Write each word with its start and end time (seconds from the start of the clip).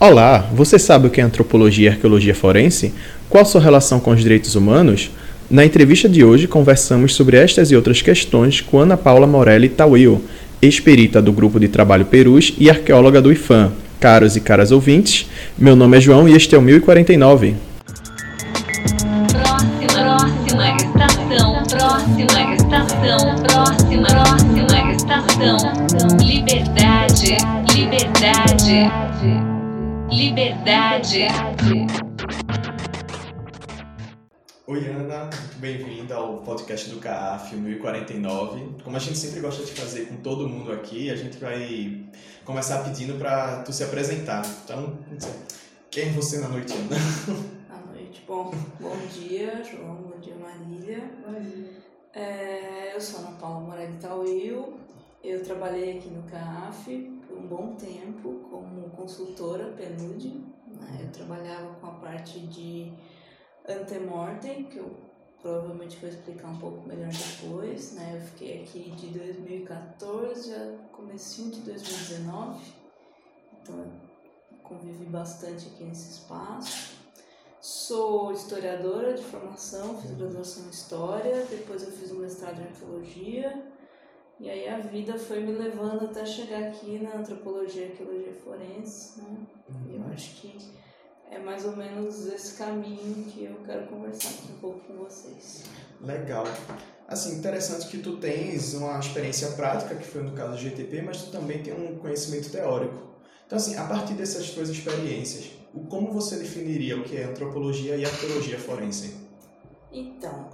Olá, 0.00 0.48
você 0.54 0.78
sabe 0.78 1.08
o 1.08 1.10
que 1.10 1.20
é 1.20 1.24
antropologia 1.24 1.86
e 1.86 1.92
arqueologia 1.92 2.32
forense? 2.32 2.94
Qual 3.28 3.44
sua 3.44 3.60
relação 3.60 3.98
com 3.98 4.12
os 4.12 4.20
direitos 4.20 4.54
humanos? 4.54 5.10
Na 5.50 5.64
entrevista 5.64 6.08
de 6.08 6.22
hoje, 6.22 6.46
conversamos 6.46 7.16
sobre 7.16 7.36
estas 7.36 7.72
e 7.72 7.74
outras 7.74 8.00
questões 8.00 8.60
com 8.60 8.78
Ana 8.78 8.96
Paula 8.96 9.26
Morelli 9.26 9.68
Tawil, 9.68 10.22
ex-perita 10.62 11.20
do 11.20 11.32
Grupo 11.32 11.58
de 11.58 11.66
Trabalho 11.66 12.04
Perus 12.04 12.54
e 12.58 12.70
arqueóloga 12.70 13.20
do 13.20 13.32
IFAM. 13.32 13.72
Caros 13.98 14.36
e 14.36 14.40
caras 14.40 14.70
ouvintes, 14.70 15.26
meu 15.58 15.74
nome 15.74 15.96
é 15.96 16.00
João 16.00 16.28
e 16.28 16.32
este 16.32 16.54
é 16.54 16.58
o 16.58 16.62
1049. 16.62 17.56
Liberdade. 30.18 31.28
Oi, 34.66 34.88
Ana, 34.88 35.26
muito 35.26 35.58
bem-vinda 35.60 36.16
ao 36.16 36.38
podcast 36.38 36.90
do 36.90 36.98
CAF 36.98 37.54
1049. 37.54 38.82
Como 38.82 38.96
a 38.96 38.98
gente 38.98 39.16
sempre 39.16 39.38
gosta 39.38 39.64
de 39.64 39.70
fazer 39.70 40.06
com 40.06 40.16
todo 40.16 40.48
mundo 40.48 40.72
aqui, 40.72 41.08
a 41.08 41.14
gente 41.14 41.38
vai 41.38 42.04
começar 42.44 42.82
pedindo 42.82 43.16
para 43.16 43.62
tu 43.62 43.72
se 43.72 43.84
apresentar. 43.84 44.44
Então, 44.64 44.98
quem 45.88 46.08
é 46.08 46.10
você 46.10 46.40
na 46.40 46.48
noite, 46.48 46.74
Ana? 46.74 46.96
À 47.70 47.92
noite. 47.92 48.24
Bom, 48.26 48.52
bom 48.80 48.96
dia, 49.14 49.62
João. 49.62 49.94
Bom 49.94 50.18
dia, 50.18 50.34
Marília. 50.34 51.12
Bom 51.24 51.40
dia. 51.40 51.70
É, 52.12 52.92
eu 52.92 53.00
sou 53.00 53.20
Ana 53.20 53.36
Paula 53.36 53.60
Morelli 53.60 53.96
Tawil. 53.98 54.80
Eu 55.22 55.44
trabalhei 55.44 55.98
aqui 55.98 56.08
no 56.08 56.24
CAF 56.24 57.17
um 57.38 57.46
bom 57.46 57.74
tempo 57.76 58.46
como 58.50 58.90
consultora 58.90 59.72
PNUD. 59.72 60.44
Né? 60.66 61.00
Eu 61.02 61.12
trabalhava 61.12 61.74
com 61.76 61.86
a 61.86 61.92
parte 61.92 62.40
de 62.40 62.92
antemortem, 63.68 64.64
que 64.64 64.78
eu 64.78 64.96
provavelmente 65.40 65.96
vou 65.98 66.08
explicar 66.08 66.48
um 66.48 66.58
pouco 66.58 66.86
melhor 66.86 67.10
depois. 67.10 67.92
Né? 67.92 68.16
Eu 68.16 68.20
fiquei 68.20 68.62
aqui 68.62 68.90
de 68.90 69.18
2014 69.18 70.54
a 70.54 70.78
comecinho 70.92 71.50
de 71.50 71.60
2019. 71.60 72.72
Então, 73.62 73.84
convivi 74.62 75.04
bastante 75.06 75.68
aqui 75.68 75.84
nesse 75.84 76.10
espaço. 76.10 76.98
Sou 77.60 78.32
historiadora 78.32 79.14
de 79.14 79.22
formação, 79.24 80.00
fiz 80.00 80.12
graduação 80.12 80.64
em 80.66 80.70
História, 80.70 81.44
depois 81.50 81.82
eu 81.82 81.90
fiz 81.90 82.12
um 82.12 82.20
mestrado 82.20 82.60
em 82.60 82.64
Arqueologia, 82.64 83.66
e 84.40 84.48
aí 84.48 84.68
a 84.68 84.78
vida 84.78 85.18
foi 85.18 85.40
me 85.40 85.52
levando 85.52 86.04
até 86.04 86.24
chegar 86.24 86.68
aqui 86.68 86.98
na 86.98 87.16
Antropologia 87.16 87.86
e 87.86 87.90
Arqueologia 87.90 88.32
Forense, 88.34 89.20
né? 89.20 89.36
E 89.88 89.96
eu 89.96 90.04
acho 90.12 90.40
que 90.40 90.56
é 91.30 91.38
mais 91.38 91.64
ou 91.64 91.76
menos 91.76 92.26
esse 92.26 92.56
caminho 92.56 93.24
que 93.24 93.44
eu 93.44 93.56
quero 93.66 93.86
conversar 93.88 94.28
aqui 94.28 94.52
um 94.52 94.58
pouco 94.58 94.80
com 94.80 94.96
vocês. 94.98 95.64
Legal. 96.00 96.44
Assim, 97.06 97.38
interessante 97.38 97.88
que 97.88 97.98
tu 97.98 98.16
tens 98.18 98.74
uma 98.74 98.98
experiência 98.98 99.48
prática, 99.52 99.94
que 99.94 100.06
foi 100.06 100.22
no 100.22 100.32
caso 100.32 100.52
do 100.52 100.58
GTP, 100.58 101.02
mas 101.02 101.24
tu 101.24 101.30
também 101.32 101.62
tem 101.62 101.74
um 101.74 101.98
conhecimento 101.98 102.50
teórico. 102.50 103.08
Então, 103.46 103.56
assim, 103.56 103.76
a 103.76 103.84
partir 103.84 104.14
dessas 104.14 104.50
tuas 104.50 104.68
experiências, 104.68 105.50
como 105.88 106.12
você 106.12 106.36
definiria 106.36 106.96
o 106.96 107.02
que 107.02 107.16
é 107.16 107.24
antropologia 107.24 107.96
e 107.96 108.04
arqueologia 108.04 108.58
forense? 108.58 109.16
Então, 109.90 110.50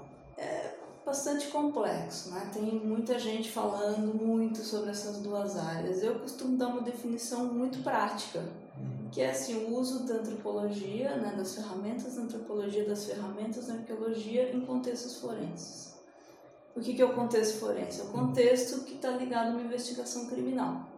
bastante 1.15 1.47
complexo, 1.47 2.31
né? 2.31 2.51
Tem 2.53 2.65
muita 2.65 3.21
gente 3.21 3.49
falando 3.49 4.13
muito 4.21 4.59
sobre 4.65 4.91
essas 4.91 5.19
duas 5.19 5.57
áreas. 5.57 6.03
Eu 6.03 6.19
costumo 6.19 6.57
dar 6.57 6.67
uma 6.67 6.83
definição 6.83 7.45
muito 7.45 7.85
prática, 7.85 8.43
que 9.13 9.21
é 9.21 9.31
assim, 9.31 9.65
o 9.65 9.79
uso 9.79 10.05
da 10.07 10.15
antropologia, 10.15 11.17
né, 11.17 11.33
das 11.37 11.55
ferramentas 11.55 12.17
da 12.17 12.23
antropologia, 12.23 12.85
das 12.85 13.05
ferramentas 13.05 13.69
da 13.69 13.75
arqueologia 13.75 14.53
em 14.53 14.63
contextos 14.63 15.19
forenses. 15.19 15.95
O 16.75 16.81
que, 16.81 16.95
que 16.95 17.01
é 17.01 17.05
o 17.05 17.15
contexto 17.15 17.61
forense? 17.61 18.01
É 18.01 18.05
o 18.05 18.09
contexto 18.09 18.81
que 18.81 18.95
está 18.95 19.11
ligado 19.11 19.47
a 19.47 19.51
uma 19.51 19.63
investigação 19.63 20.27
criminal. 20.27 20.89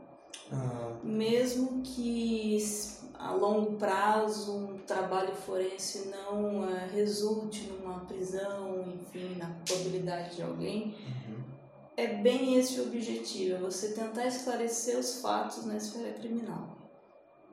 Ah, 0.50 0.94
Mesmo 1.04 1.82
que 1.82 2.56
a 3.26 3.32
longo 3.32 3.72
prazo 3.76 4.52
um 4.52 4.78
trabalho 4.78 5.34
forense 5.34 6.08
não 6.08 6.68
eh, 6.68 6.88
resulte 6.94 7.68
numa 7.68 8.00
prisão, 8.00 8.84
enfim, 8.94 9.34
na 9.36 9.46
culpabilidade 9.46 10.36
de 10.36 10.42
alguém, 10.42 10.94
uhum. 11.28 11.42
é 11.96 12.06
bem 12.06 12.54
esse 12.56 12.80
o 12.80 12.84
objetivo, 12.84 13.56
é 13.56 13.58
você 13.58 13.88
tentar 13.88 14.26
esclarecer 14.26 14.96
os 14.96 15.20
fatos 15.20 15.64
na 15.66 15.76
esfera 15.76 16.12
criminal. 16.12 16.76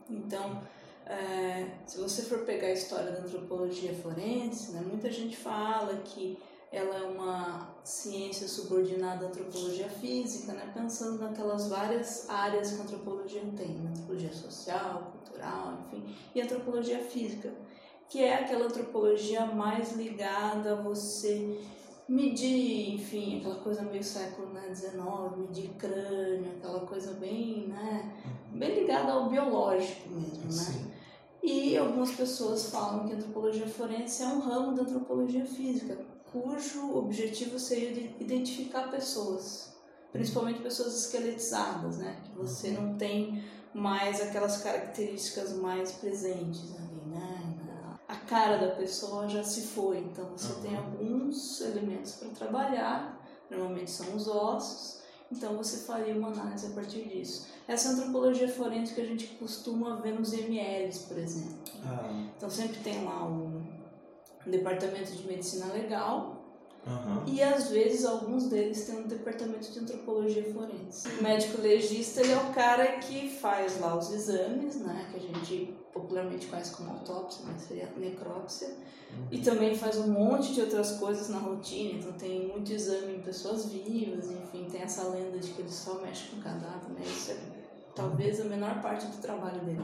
Então, 0.08 0.62
eh, 1.08 1.70
se 1.88 2.00
você 2.00 2.22
for 2.22 2.40
pegar 2.40 2.68
a 2.68 2.74
história 2.74 3.12
da 3.12 3.20
antropologia 3.20 3.96
forense, 3.96 4.74
né, 4.74 4.82
muita 4.82 5.12
gente 5.12 5.36
fala 5.36 5.98
que 6.06 6.38
ela 6.72 6.96
é 6.98 7.04
uma 7.04 7.70
ciência 7.84 8.48
subordinada 8.48 9.26
à 9.26 9.30
antropologia 9.30 9.90
física, 9.90 10.54
né, 10.54 10.72
pensando 10.74 11.20
naquelas 11.20 11.68
várias 11.68 12.30
áreas 12.30 12.74
que 12.74 12.82
a 12.82 12.84
antropologia 12.84 13.44
tem, 13.56 13.70
né, 13.70 13.90
antropologia 13.90 14.34
social, 14.34 15.14
cultural, 15.34 15.80
enfim, 15.86 16.16
e 16.34 16.42
antropologia 16.42 17.00
física, 17.00 17.52
que 18.08 18.24
é 18.24 18.36
aquela 18.36 18.66
antropologia 18.66 19.46
mais 19.46 19.94
ligada 19.94 20.74
a 20.74 20.82
você 20.82 21.60
medir, 22.08 22.96
enfim, 22.96 23.40
aquela 23.40 23.56
coisa 23.56 23.82
meio 23.82 24.04
século 24.04 24.50
né, 24.54 24.74
XIX, 24.74 24.94
medir 25.38 25.70
crânio, 25.78 26.52
aquela 26.58 26.82
coisa 26.82 27.14
bem, 27.14 27.68
né, 27.68 28.14
bem 28.52 28.82
ligada 28.82 29.14
ao 29.14 29.30
biológico 29.30 30.10
mesmo, 30.10 30.44
né? 30.44 30.52
Sim. 30.52 30.92
E 31.42 31.78
algumas 31.78 32.12
pessoas 32.12 32.70
falam 32.70 33.06
que 33.06 33.14
a 33.14 33.16
antropologia 33.16 33.68
forense 33.68 34.24
é 34.24 34.28
um 34.28 34.40
ramo 34.40 34.76
da 34.76 34.84
antropologia 34.84 35.46
física, 35.46 35.98
cujo 36.32 36.96
objetivo 36.96 37.60
seria 37.60 37.94
de 37.94 38.16
identificar 38.20 38.90
pessoas, 38.90 39.76
principalmente 40.12 40.62
pessoas 40.62 40.96
esqueletizadas, 40.96 41.98
né? 41.98 42.22
Que 42.24 42.32
você 42.38 42.72
não 42.72 42.96
tem 42.96 43.44
mais 43.74 44.22
aquelas 44.22 44.62
características 44.62 45.54
mais 45.54 45.94
presentes 45.94 46.76
ali, 46.76 47.02
né? 47.08 47.54
A 48.08 48.16
cara 48.16 48.58
da 48.58 48.76
pessoa 48.76 49.28
já 49.28 49.44
se 49.44 49.62
foi, 49.62 49.98
então 50.00 50.30
você 50.38 50.54
tem 50.62 50.76
Aham. 50.76 50.86
alguns 50.86 51.62
elementos 51.62 52.14
para 52.14 52.30
trabalhar, 52.30 53.20
normalmente 53.50 53.90
são 53.90 54.16
os 54.16 54.28
ossos, 54.28 55.02
então 55.32 55.58
você 55.58 55.78
faria 55.86 56.14
uma 56.16 56.28
análise 56.28 56.68
a 56.68 56.76
partir 56.76 57.08
disso. 57.08 57.48
Essa 57.68 57.90
antropologia 57.90 58.48
forense 58.48 58.94
que 58.94 59.02
a 59.02 59.06
gente 59.06 59.28
costuma 59.40 59.96
ver 59.96 60.14
nos 60.14 60.32
MLs, 60.34 61.08
por 61.08 61.18
exemplo. 61.18 61.58
Ah, 61.84 62.30
Então 62.38 62.50
sempre 62.50 62.78
tem 62.82 63.04
lá 63.04 63.26
o 63.28 63.64
departamento 64.46 65.12
de 65.14 65.26
medicina 65.26 65.68
legal 65.74 66.43
aham. 66.86 67.24
e 67.28 67.42
às 67.42 67.70
vezes 67.70 68.06
alguns 68.06 68.48
deles 68.48 68.86
têm 68.86 69.00
um 69.00 69.08
departamento 69.08 69.72
de 69.72 69.80
antropologia 69.80 70.54
forense. 70.54 71.08
O 71.20 71.24
médico 71.24 71.62
legista 71.62 72.22
ele 72.22 72.32
é 72.32 72.38
o 72.38 72.54
cara 72.54 72.98
que 73.00 73.30
faz 73.30 73.80
lá 73.80 73.98
os 73.98 74.12
exames, 74.12 74.78
né, 74.78 75.08
que 75.12 75.18
a 75.18 75.20
gente 75.20 75.74
popularmente 75.92 76.48
conhece 76.48 76.76
como 76.76 76.92
autópsia, 76.92 77.46
mas 77.46 77.62
seria 77.62 77.90
necrópsia, 77.98 78.76
e 79.32 79.40
também 79.40 79.76
faz 79.76 79.98
um 79.98 80.08
monte 80.08 80.54
de 80.54 80.62
outras 80.62 80.94
coisas 80.98 81.30
na 81.30 81.38
rotina. 81.38 82.00
Então 82.00 82.14
tem 82.14 82.48
muito 82.48 82.72
exame 82.72 83.16
em 83.16 83.22
pessoas 83.22 83.68
vivas, 83.68 84.32
enfim, 84.32 84.68
tem 84.72 84.82
essa 84.82 85.04
lenda 85.08 85.38
de 85.38 85.52
que 85.52 85.62
ele 85.62 85.72
só 85.72 86.02
mexe 86.02 86.30
com 86.30 86.42
cadáver, 86.42 86.90
né? 86.90 87.02
Isso 87.06 87.32
é 87.32 87.38
talvez 87.96 88.42
a 88.42 88.46
menor 88.46 88.82
parte 88.82 89.06
do 89.06 89.18
trabalho 89.18 89.62
dele. 89.62 89.84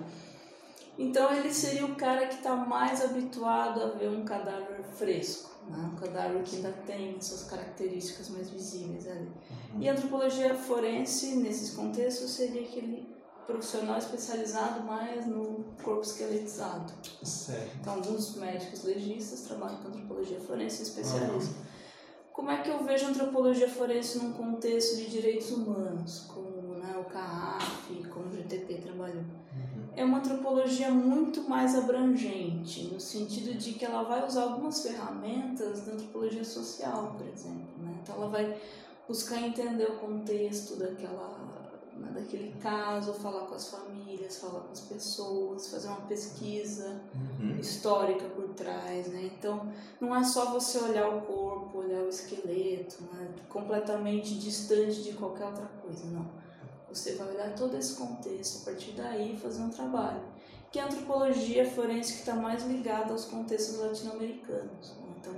Então 0.99 1.33
ele 1.33 1.53
seria 1.53 1.85
o 1.85 1.95
cara 1.95 2.27
que 2.27 2.35
está 2.35 2.53
mais 2.57 3.01
habituado 3.01 3.81
a 3.81 3.87
ver 3.87 4.09
um 4.09 4.25
cadáver 4.25 4.83
fresco, 4.97 5.49
né? 5.69 5.89
um 5.93 5.95
cadáver 5.95 6.43
que 6.43 6.57
ainda 6.57 6.73
tem 6.85 7.19
suas 7.21 7.45
características 7.45 8.27
mais 8.27 8.49
visíveis 8.49 9.07
ali. 9.07 9.31
E 9.79 9.87
a 9.87 9.93
antropologia 9.93 10.53
forense, 10.53 11.37
nesses 11.37 11.73
contextos, 11.73 12.31
seria 12.31 12.63
aquele 12.63 13.15
profissional 13.47 13.97
especializado 13.97 14.83
mais 14.83 15.25
no 15.25 15.63
corpo 15.81 16.01
esqueletizado. 16.01 16.91
Certo. 17.23 17.77
Então, 17.79 17.93
alguns 17.93 18.35
médicos 18.35 18.83
legistas 18.83 19.41
trabalham 19.43 19.77
com 19.77 19.87
antropologia 19.87 20.39
forense 20.41 20.81
e 20.81 20.83
especialistas. 20.83 21.55
Como 22.33 22.51
é 22.51 22.61
que 22.61 22.69
eu 22.69 22.83
vejo 22.83 23.05
a 23.05 23.09
antropologia 23.09 23.69
forense 23.69 24.19
num 24.19 24.33
contexto 24.33 24.97
de 24.97 25.09
direitos 25.09 25.49
humanos, 25.51 26.25
como 26.27 26.75
né, 26.75 26.95
o 26.97 27.05
CAF, 27.05 28.03
como 28.09 28.27
o 28.27 28.31
GTP 28.31 28.75
trabalhou? 28.75 29.23
É 29.99 30.03
uma 30.05 30.19
antropologia 30.19 30.89
muito 30.89 31.41
mais 31.49 31.75
abrangente, 31.77 32.83
no 32.85 33.01
sentido 33.01 33.53
de 33.57 33.73
que 33.73 33.83
ela 33.83 34.03
vai 34.03 34.25
usar 34.25 34.43
algumas 34.43 34.81
ferramentas 34.81 35.81
da 35.81 35.91
antropologia 35.91 36.45
social, 36.45 37.15
por 37.17 37.27
exemplo. 37.27 37.67
Né? 37.79 37.99
Então, 38.01 38.15
ela 38.15 38.27
vai 38.29 38.57
buscar 39.05 39.41
entender 39.41 39.83
o 39.91 39.97
contexto 39.97 40.77
daquela, 40.77 41.81
né, 41.97 42.11
daquele 42.13 42.53
caso, 42.61 43.13
falar 43.15 43.47
com 43.47 43.55
as 43.55 43.67
famílias, 43.67 44.37
falar 44.37 44.61
com 44.61 44.71
as 44.71 44.79
pessoas, 44.79 45.67
fazer 45.69 45.89
uma 45.89 46.01
pesquisa 46.07 47.01
Uhum. 47.13 47.57
histórica 47.59 48.23
por 48.29 48.47
trás, 48.53 49.07
né? 49.07 49.29
Então, 49.37 49.69
não 49.99 50.15
é 50.15 50.23
só 50.23 50.45
você 50.51 50.77
olhar 50.77 51.09
o 51.09 51.21
corpo, 51.23 51.79
olhar 51.79 52.03
o 52.03 52.07
esqueleto, 52.09 53.03
né? 53.11 53.27
completamente 53.49 54.39
distante 54.39 55.03
de 55.03 55.11
qualquer 55.11 55.47
outra 55.47 55.65
coisa, 55.81 56.05
não. 56.05 56.25
Você 56.91 57.13
vai 57.15 57.29
olhar 57.33 57.55
todo 57.55 57.75
esse 57.77 57.95
contexto, 57.95 58.61
a 58.61 58.65
partir 58.71 58.91
daí 58.91 59.37
fazer 59.37 59.61
um 59.61 59.69
trabalho. 59.69 60.21
que 60.71 60.77
a 60.79 60.85
antropologia 60.85 61.65
forense 61.67 62.13
que 62.13 62.19
está 62.19 62.35
mais 62.35 62.63
ligada 62.63 63.11
aos 63.11 63.25
contextos 63.25 63.79
latino-americanos. 63.79 64.95
Né? 64.99 65.07
Então, 65.19 65.33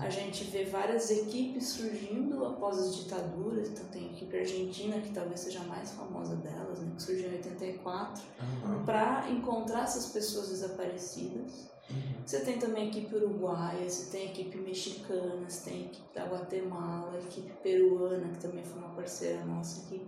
a 0.00 0.10
gente 0.10 0.42
vê 0.44 0.64
várias 0.64 1.08
equipes 1.10 1.68
surgindo 1.68 2.44
após 2.44 2.78
as 2.78 2.96
ditaduras. 2.96 3.68
Então, 3.68 3.84
tem 3.92 4.08
a 4.08 4.12
equipe 4.12 4.36
argentina, 4.36 5.00
que 5.00 5.10
talvez 5.12 5.38
seja 5.38 5.60
a 5.60 5.64
mais 5.64 5.92
famosa 5.92 6.34
delas, 6.34 6.80
né? 6.80 6.90
que 6.96 7.02
surgiu 7.02 7.28
em 7.30 7.34
84, 7.36 8.22
Uhum. 8.64 8.84
para 8.84 9.30
encontrar 9.30 9.84
essas 9.84 10.06
pessoas 10.06 10.48
desaparecidas. 10.48 11.70
Uhum. 11.88 12.14
Você 12.26 12.40
tem 12.40 12.58
também 12.58 12.84
a 12.84 12.86
equipe 12.88 13.14
uruguaia, 13.14 13.88
você 13.88 14.10
tem 14.10 14.28
a 14.28 14.30
equipe 14.32 14.58
mexicana, 14.58 15.48
você 15.48 15.70
tem 15.70 15.82
a 15.82 15.84
equipe 15.86 16.14
da 16.14 16.24
Guatemala, 16.26 17.12
a 17.14 17.20
equipe 17.20 17.52
peruana, 17.62 18.28
que 18.30 18.38
também 18.38 18.64
foi 18.64 18.78
uma 18.78 18.90
parceira 18.94 19.44
nossa 19.44 19.82
aqui. 19.86 20.04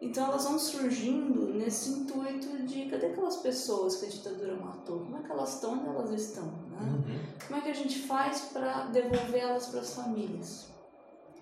Então 0.00 0.26
elas 0.26 0.44
vão 0.44 0.58
surgindo 0.58 1.52
nesse 1.54 1.90
intuito 1.90 2.62
de 2.62 2.86
cadê 2.86 3.06
aquelas 3.06 3.36
pessoas 3.38 3.96
que 3.96 4.06
a 4.06 4.08
ditadura 4.08 4.56
matou? 4.56 5.00
Como 5.00 5.16
é 5.18 5.22
que 5.22 5.32
elas 5.32 5.54
estão? 5.54 5.72
Onde 5.72 5.88
elas 5.88 6.10
estão? 6.12 6.44
Né? 6.44 6.78
Uhum. 6.80 7.20
Como 7.46 7.58
é 7.58 7.62
que 7.62 7.70
a 7.70 7.74
gente 7.74 8.00
faz 8.06 8.42
para 8.52 8.84
devolver 8.86 9.40
elas 9.40 9.66
para 9.66 9.80
as 9.80 9.94
famílias? 9.94 10.66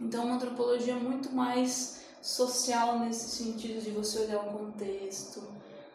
Então, 0.00 0.24
uma 0.24 0.34
antropologia 0.34 0.94
muito 0.94 1.34
mais 1.34 2.00
social 2.20 2.98
nesse 2.98 3.44
sentido 3.44 3.82
de 3.82 3.90
você 3.90 4.20
olhar 4.20 4.40
o 4.40 4.58
contexto, 4.58 5.42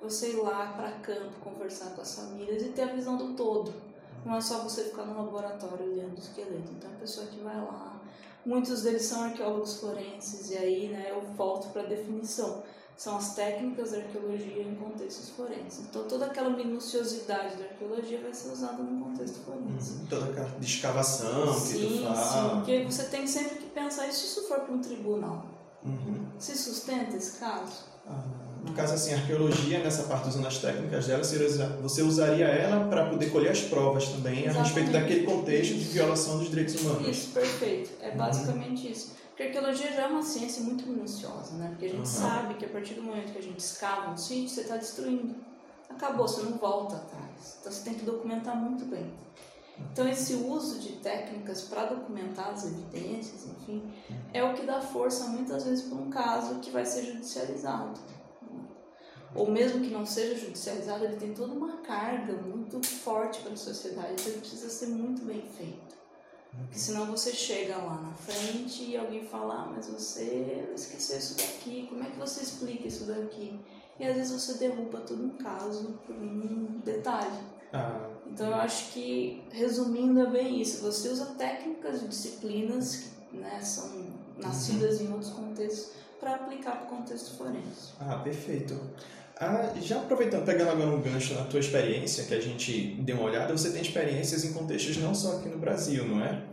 você 0.02 0.32
ir 0.32 0.38
lá 0.38 0.74
para 0.74 0.92
campo, 1.00 1.40
conversar 1.44 1.92
com 1.92 2.02
as 2.02 2.16
famílias 2.16 2.64
e 2.64 2.70
ter 2.70 2.84
a 2.84 2.94
visão 2.94 3.18
do 3.18 3.34
todo. 3.34 3.74
Não 4.26 4.36
é 4.36 4.42
só 4.42 4.60
você 4.60 4.86
ficar 4.86 5.04
no 5.06 5.18
laboratório 5.18 5.92
olhando 5.92 6.16
o 6.16 6.20
esqueleto. 6.20 6.72
Então, 6.78 6.90
a 6.90 7.00
pessoa 7.00 7.28
que 7.28 7.40
vai 7.40 7.56
lá, 7.56 8.01
muitos 8.46 8.82
deles 8.84 9.04
são 9.04 9.24
arqueólogos 9.24 9.78
forenses, 9.78 10.50
e 10.52 10.58
aí 10.58 10.88
né, 10.90 11.08
eu 11.12 11.22
volto 11.36 11.70
para 11.72 11.84
a 11.84 11.86
definição. 11.86 12.64
São 12.98 13.18
as 13.18 13.34
técnicas 13.34 13.92
da 13.92 13.98
arqueologia 13.98 14.62
em 14.62 14.76
contextos 14.76 15.30
forenses. 15.30 15.80
Então, 15.90 16.04
toda 16.04 16.28
aquela 16.28 16.52
minuciosidade 16.52 17.56
da 17.56 17.64
arqueologia 17.64 18.20
vai 18.22 18.32
ser 18.32 18.50
usada 18.52 18.84
no 18.84 19.04
contexto 19.04 19.40
forense. 19.40 19.94
Uhum. 19.94 20.06
Toda 20.08 20.26
aquela 20.26 20.50
de 20.60 20.66
escavação 20.68 21.46
que 21.56 21.60
Sim, 21.62 21.88
tu 21.88 21.94
sim, 21.98 22.04
fala. 22.04 22.56
porque 22.58 22.84
você 22.84 23.04
tem 23.06 23.26
sempre 23.26 23.56
que 23.56 23.66
pensar, 23.72 24.08
e 24.08 24.14
se 24.14 24.26
isso 24.28 24.48
for 24.48 24.60
para 24.60 24.74
um 24.76 24.80
tribunal? 24.82 25.46
Uhum. 25.84 26.26
Se 26.38 26.56
sustenta 26.56 27.18
esse 27.18 27.40
caso? 27.40 27.72
Ah, 28.08 28.22
No 28.64 28.74
caso, 28.74 28.94
assim, 28.94 29.12
a 29.14 29.18
arqueologia, 29.18 29.80
nessa 29.80 30.04
parte 30.04 30.28
usando 30.30 30.46
as 30.46 30.60
técnicas 30.60 31.08
dela, 31.08 31.24
você 31.24 31.44
usa- 31.44 31.78
você 31.82 32.04
usaria 32.04 32.46
ela 32.46 32.88
para 32.88 33.10
poder 33.10 33.32
colher 33.32 33.52
as 33.52 33.62
provas 33.62 34.10
também 34.10 34.48
a 34.48 34.52
respeito 34.52 34.90
Exatamente. 34.90 34.92
daquele 34.92 35.24
contexto 35.26 35.74
de 35.74 35.80
violação 35.86 36.38
dos 36.38 36.50
direitos 36.50 36.76
humanos. 36.80 37.08
Isso, 37.08 37.30
perfeito. 37.32 37.81
É 38.12 38.16
basicamente 38.16 38.92
isso. 38.92 39.16
Porque 39.30 39.44
a 39.44 39.46
arqueologia 39.48 39.92
já 39.94 40.04
é 40.04 40.08
uma 40.08 40.22
ciência 40.24 40.62
muito 40.64 40.86
minuciosa, 40.86 41.54
né? 41.56 41.70
Porque 41.70 41.86
a 41.86 41.90
gente 41.90 42.00
Uhum. 42.00 42.06
sabe 42.06 42.54
que 42.56 42.66
a 42.66 42.70
partir 42.70 42.94
do 42.96 43.04
momento 43.04 43.32
que 43.32 43.40
a 43.40 43.42
gente 43.44 43.60
escava 43.60 44.12
um 44.12 44.18
sítio, 44.18 44.50
você 44.50 44.62
está 44.62 44.78
destruindo. 44.78 45.36
Acabou, 45.90 46.28
você 46.28 46.42
não 46.44 46.58
volta 46.58 46.96
atrás. 46.98 47.58
Então 47.60 47.72
você 47.72 47.84
tem 47.84 47.94
que 47.94 48.06
documentar 48.06 48.56
muito 48.56 48.86
bem. 48.86 49.12
Então 49.92 50.08
esse 50.08 50.36
uso 50.36 50.80
de 50.80 50.94
técnicas 50.98 51.62
para 51.64 51.86
documentar 51.86 52.50
as 52.50 52.66
evidências, 52.66 53.46
enfim, 53.48 53.92
é 54.32 54.44
o 54.44 54.54
que 54.54 54.64
dá 54.66 54.80
força 54.80 55.26
muitas 55.28 55.64
vezes 55.64 55.86
para 55.86 55.98
um 55.98 56.10
caso 56.10 56.60
que 56.60 56.70
vai 56.70 56.86
ser 56.86 57.04
judicializado. 57.04 58.00
Ou 59.34 59.50
mesmo 59.50 59.80
que 59.82 59.90
não 59.90 60.06
seja 60.06 60.36
judicializado, 60.38 61.06
ele 61.06 61.16
tem 61.16 61.34
toda 61.34 61.54
uma 61.54 61.78
carga 61.78 62.34
muito 62.34 62.86
forte 62.86 63.42
para 63.42 63.54
a 63.54 63.58
sociedade, 63.58 64.14
então 64.14 64.26
ele 64.28 64.40
precisa 64.42 64.70
ser 64.70 64.88
muito 64.88 65.24
bem 65.24 65.42
feito. 65.58 65.96
Porque 66.58 66.78
senão 66.78 67.06
você 67.06 67.32
chega 67.32 67.78
lá 67.78 67.96
na 68.02 68.14
frente 68.14 68.84
e 68.84 68.98
alguém 68.98 69.26
fala, 69.26 69.54
ah, 69.64 69.74
mas 69.74 69.88
você 69.88 70.68
esqueceu 70.76 71.18
isso 71.18 71.38
daqui, 71.38 71.88
como 71.90 72.04
é 72.04 72.10
que 72.10 72.18
você 72.18 72.44
explica 72.44 72.88
isso 72.88 73.06
daqui? 73.06 73.60
E 74.00 74.06
às 74.06 74.16
vezes 74.16 74.32
você 74.32 74.54
derruba 74.58 75.00
todo 75.02 75.24
um 75.24 75.30
caso 75.38 76.00
por 76.06 76.16
um 76.16 76.80
detalhe. 76.84 77.40
Ah, 77.74 78.10
Então 78.28 78.48
eu 78.48 78.56
acho 78.56 78.92
que, 78.92 79.44
resumindo, 79.52 80.20
é 80.20 80.30
bem 80.30 80.60
isso. 80.62 80.82
Você 80.82 81.08
usa 81.10 81.26
técnicas 81.38 82.02
e 82.02 82.08
disciplinas 82.08 82.96
que 83.30 83.38
né, 83.38 83.62
são 83.62 83.90
nascidas 84.38 85.00
em 85.02 85.12
outros 85.12 85.32
contextos 85.32 85.92
para 86.20 86.36
aplicar 86.36 86.78
para 86.78 86.86
o 86.86 86.98
contexto 86.98 87.38
forense. 87.38 87.94
ah, 88.00 88.18
perfeito. 88.18 88.80
Ah, 89.44 89.74
já 89.82 89.98
aproveitando, 89.98 90.46
pegando 90.46 90.70
agora 90.70 90.92
um 90.92 91.02
gancho 91.02 91.34
na 91.34 91.44
tua 91.46 91.60
experiência, 91.60 92.26
que 92.26 92.34
a 92.36 92.40
gente 92.40 92.96
deu 93.00 93.16
uma 93.16 93.26
olhada, 93.26 93.52
você 93.52 93.72
tem 93.72 93.82
experiências 93.82 94.46
em 94.46 94.54
contextos 94.54 94.98
não 94.98 95.16
só 95.16 95.38
aqui 95.38 95.50
no 95.50 95.58
Brasil, 95.58 96.08
não 96.08 96.24
é? 96.24 96.44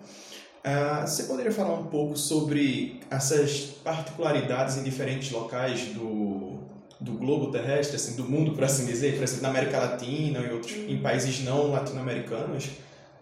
Ah, 0.64 1.06
você 1.06 1.25
poderia 1.25 1.52
falar 1.52 1.75
um 1.75 1.85
pouco 1.88 2.17
sobre 2.17 2.99
essas 3.11 3.61
particularidades 3.85 4.79
em 4.79 4.85
diferentes 4.85 5.31
locais 5.31 5.88
do, 5.88 6.61
do 6.99 7.12
globo 7.12 7.52
terrestre, 7.52 7.96
assim, 7.96 8.17
do 8.17 8.25
mundo, 8.25 8.52
por 8.52 8.64
assim 8.64 8.87
dizer, 8.87 9.17
por 9.17 9.23
exemplo, 9.23 9.43
na 9.43 9.50
América 9.50 9.79
Latina 9.81 10.38
e 10.38 10.50
outros, 10.50 10.73
em 10.73 10.99
países 11.02 11.44
não 11.44 11.70
latino-americanos? 11.70 12.70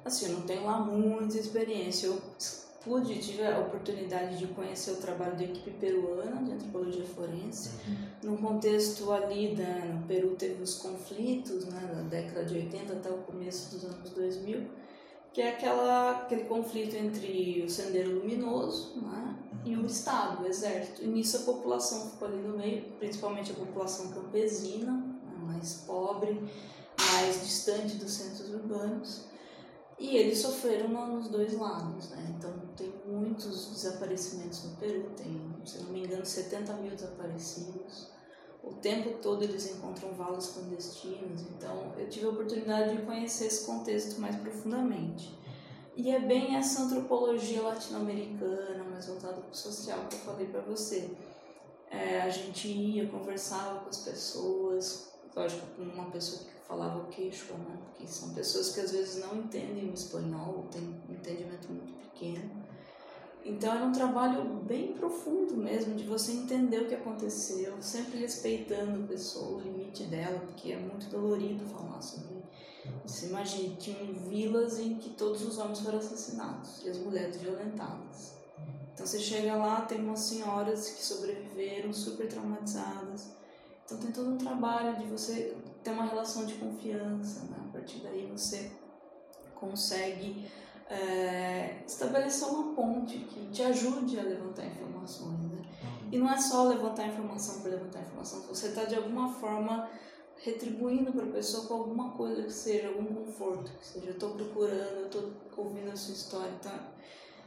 Assim, 0.05 0.27
eu 0.27 0.33
não 0.35 0.43
tenho 0.43 0.65
lá 0.65 0.79
muita 0.79 1.37
experiência. 1.37 2.07
Eu 2.07 2.23
pude, 2.87 3.19
tive 3.19 3.45
a 3.45 3.59
oportunidade 3.59 4.39
de 4.39 4.47
conhecer 4.47 4.93
o 4.93 4.97
trabalho 4.97 5.37
da 5.37 5.43
equipe 5.43 5.73
peruana 5.73 6.43
de 6.45 6.53
antropologia 6.53 7.05
forense. 7.05 7.73
No 8.23 8.39
contexto 8.39 9.13
ali, 9.13 9.57
da, 9.57 9.85
no 9.85 10.07
Peru 10.07 10.37
teve 10.37 10.63
os 10.63 10.77
conflitos, 10.77 11.67
né, 11.67 11.81
da 11.93 12.03
década 12.03 12.45
de 12.45 12.55
80 12.55 12.93
até 12.93 13.11
o 13.11 13.19
começo 13.19 13.75
dos 13.75 13.85
anos 13.85 14.11
2000, 14.11 14.65
que 15.33 15.43
é 15.43 15.51
aquela, 15.51 16.13
aquele 16.13 16.45
conflito 16.45 16.95
entre 16.95 17.65
o 17.67 17.69
Sendeiro 17.69 18.21
Luminoso 18.21 19.01
né, 19.03 19.37
e 19.65 19.77
o 19.77 19.85
Estado, 19.85 20.45
o 20.45 20.47
Exército. 20.47 21.03
E 21.03 21.09
nisso 21.09 21.39
a 21.39 21.41
população 21.41 22.11
ficou 22.11 22.29
ali 22.29 22.39
no 22.39 22.57
meio, 22.57 22.85
principalmente 23.01 23.51
a 23.51 23.55
população 23.55 24.13
campesina, 24.13 24.93
né, 24.93 25.35
mais 25.41 25.83
pobre, 25.87 26.41
mais 27.13 27.43
distante 27.43 27.97
dos 27.97 28.13
centros 28.13 28.49
urbanos. 28.55 29.36
E 29.99 30.17
eles 30.17 30.39
sofreram 30.39 30.89
no- 30.89 31.17
nos 31.17 31.29
dois 31.29 31.55
lados, 31.59 32.11
né? 32.11 32.35
Então 32.37 32.53
tem 32.77 32.93
muitos 33.07 33.69
desaparecimentos 33.69 34.65
no 34.65 34.77
Peru, 34.77 35.11
tem, 35.17 35.41
se 35.65 35.79
não 35.83 35.91
me 35.91 36.05
engano, 36.05 36.25
70 36.25 36.75
mil 36.75 36.91
desaparecidos. 36.95 38.11
O 38.63 38.75
tempo 38.75 39.19
todo 39.23 39.43
eles 39.45 39.71
encontram 39.71 40.13
valas 40.13 40.49
clandestinas, 40.49 41.43
então 41.43 41.95
eu 41.97 42.09
tive 42.09 42.27
a 42.27 42.31
oportunidade 42.31 42.97
de 42.97 43.03
conhecer 43.05 43.47
esse 43.47 43.65
contexto 43.65 44.21
mais 44.21 44.37
profundamente. 44.37 45.39
E 45.97 46.11
é 46.11 46.21
bem 46.21 46.57
essa 46.57 46.83
antropologia 46.83 47.63
latino-americana, 47.63 48.85
mais 48.85 49.07
voltada 49.07 49.41
para 49.41 49.51
o 49.51 49.57
social 49.57 50.07
que 50.11 50.17
eu 50.17 50.21
falei 50.21 50.47
para 50.49 50.61
você. 50.61 51.11
É, 51.91 52.21
a 52.21 52.29
gente 52.29 52.69
ia, 52.69 53.09
conversava 53.09 53.81
com 53.81 53.89
as 53.89 53.99
pessoas, 53.99 55.13
lógico, 55.35 55.67
com 55.77 55.83
uma 55.83 56.11
pessoa 56.11 56.43
que 56.45 56.56
falava 56.67 57.07
queixo, 57.09 57.55
né? 57.55 57.79
Porque 57.85 58.07
são 58.07 58.35
pessoas 58.35 58.75
que 58.75 58.81
às 58.81 58.91
vezes 58.91 59.23
não 59.23 59.37
entendem 59.37 59.91
o 59.91 59.95
espanhol, 59.95 60.67
têm 60.71 60.83
um 60.83 61.13
entendimento 61.13 61.69
muito 61.69 61.93
pequeno. 61.95 62.67
Então 63.45 63.73
era 63.73 63.85
um 63.85 63.93
trabalho 63.93 64.43
bem 64.65 64.93
profundo 64.95 65.57
mesmo, 65.57 65.95
de 65.95 66.05
você 66.05 66.33
entender 66.33 66.83
o 66.83 66.89
que 66.89 66.97
aconteceu, 66.97 67.81
sempre 67.81 68.19
respeitando 68.19 69.05
a 69.05 69.07
pessoa, 69.07 69.59
o 69.59 69.61
limite 69.61 70.03
dela, 70.05 70.41
porque 70.41 70.73
é 70.73 70.79
muito 70.79 71.09
dolorido 71.09 71.65
falar 71.67 72.03
sobre. 72.03 72.45
Você 73.05 73.27
imagina, 73.27 73.77
tinham 73.77 74.13
vilas 74.29 74.81
em 74.81 74.97
que 74.97 75.11
todos 75.11 75.47
os 75.47 75.59
homens 75.59 75.81
foram 75.81 75.99
assassinados 75.99 76.85
e 76.85 76.91
as 76.91 76.99
mulheres 76.99 77.37
violentadas. 77.37 78.35
Então 78.93 79.07
você 79.07 79.21
chega 79.21 79.55
lá, 79.55 79.83
tem 79.83 80.01
umas 80.01 80.21
senhoras 80.21 80.89
que 80.91 81.05
sobreviveram, 81.05 81.93
super 81.93 82.27
traumatizadas. 82.27 83.36
Então 83.87 83.99
tem 83.99 84.11
todo 84.11 84.31
um 84.31 84.37
trabalho 84.37 84.97
de 84.97 85.07
você 85.07 85.57
ter 85.83 85.93
uma 85.93 86.07
relação 86.07 86.45
de 86.45 86.55
confiança, 86.55 87.45
né? 87.45 87.57
A 87.69 87.73
partir 87.73 88.01
daí 88.01 88.27
você 88.27 88.73
consegue 89.55 90.51
é, 90.91 91.83
estabelecer 91.87 92.49
uma 92.49 92.75
ponte 92.75 93.17
que 93.19 93.47
te 93.51 93.63
ajude 93.63 94.19
a 94.19 94.25
levantar 94.25 94.67
informações, 94.67 95.41
né? 95.53 95.63
E 96.11 96.19
não 96.19 96.29
é 96.29 96.37
só 96.37 96.65
levantar 96.65 97.07
informação 97.07 97.61
por 97.61 97.71
levantar 97.71 98.01
informação, 98.01 98.43
você 98.43 98.69
está 98.69 98.85
de 98.85 98.97
alguma 98.97 99.33
forma 99.33 99.89
retribuindo 100.37 101.13
para 101.13 101.25
a 101.25 101.33
pessoa 101.33 101.67
com 101.67 101.75
alguma 101.75 102.11
coisa 102.11 102.43
que 102.43 102.53
seja, 102.53 102.89
algum 102.89 103.07
conforto, 103.07 103.73
que 103.79 103.87
seja, 103.87 104.07
eu 104.07 104.13
estou 104.13 104.31
procurando, 104.31 104.99
eu 104.99 105.07
estou 105.07 105.33
ouvindo 105.57 105.91
a 105.91 105.97
sua 105.97 106.15
história, 106.15 106.53
então 106.61 106.73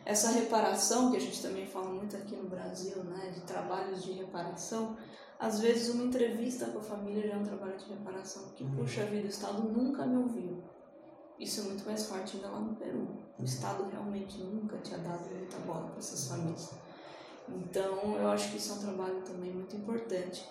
essa 0.06 0.32
reparação 0.32 1.12
que 1.12 1.18
a 1.18 1.22
gente 1.22 1.42
também 1.42 1.68
fala 1.68 1.90
muito 1.90 2.16
aqui 2.18 2.36
no 2.36 2.50
Brasil, 2.50 3.04
né, 3.04 3.32
de 3.34 3.42
trabalhos 3.42 4.04
de 4.04 4.14
reparação, 4.14 4.98
às 5.40 5.62
vezes 5.62 5.94
uma 5.96 6.04
entrevista 6.04 6.66
com 6.66 6.80
a 6.80 6.84
família 6.84 7.30
já 7.30 7.36
é 7.36 7.38
um 7.38 7.44
trabalho 7.44 7.78
de 7.78 7.86
reparação, 7.86 8.44
porque, 8.44 8.66
puxa 8.76 9.06
vida, 9.06 9.26
o 9.26 9.30
Estado 9.30 9.64
nunca 9.64 10.06
me 10.06 10.18
ouviu. 10.18 10.62
Isso 11.40 11.62
é 11.62 11.64
muito 11.64 11.86
mais 11.86 12.06
forte 12.06 12.36
ainda 12.36 12.50
lá 12.50 12.60
no 12.60 12.76
Peru. 12.76 13.08
O 13.40 13.44
Estado 13.46 13.88
realmente 13.90 14.38
nunca 14.44 14.78
tinha 14.80 15.00
dado 15.00 15.34
muita 15.34 15.58
bola 15.60 15.88
para 15.88 16.00
essas 16.00 16.28
famílias. 16.28 16.72
Então, 17.48 18.18
eu 18.18 18.28
acho 18.30 18.52
que 18.52 18.58
isso 18.58 18.74
é 18.74 18.76
um 18.76 18.80
trabalho 18.80 19.22
também 19.22 19.54
muito 19.54 19.78
importante. 19.78 20.46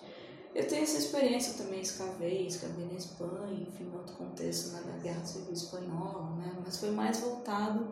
Eu 0.55 0.67
tenho 0.67 0.81
essa 0.81 0.97
experiência 0.97 1.63
também, 1.63 1.81
escavei, 1.81 2.47
escavei 2.47 2.85
na 2.87 2.93
Espanha, 2.93 3.53
enfim, 3.53 3.83
em 3.83 3.95
outro 3.95 4.15
contexto, 4.15 4.71
da 4.71 4.97
Guerra 4.97 5.23
Civil 5.23 5.53
Espanhola, 5.53 6.35
né, 6.37 6.57
mas 6.65 6.77
foi 6.77 6.89
mais 6.89 7.19
voltado 7.19 7.87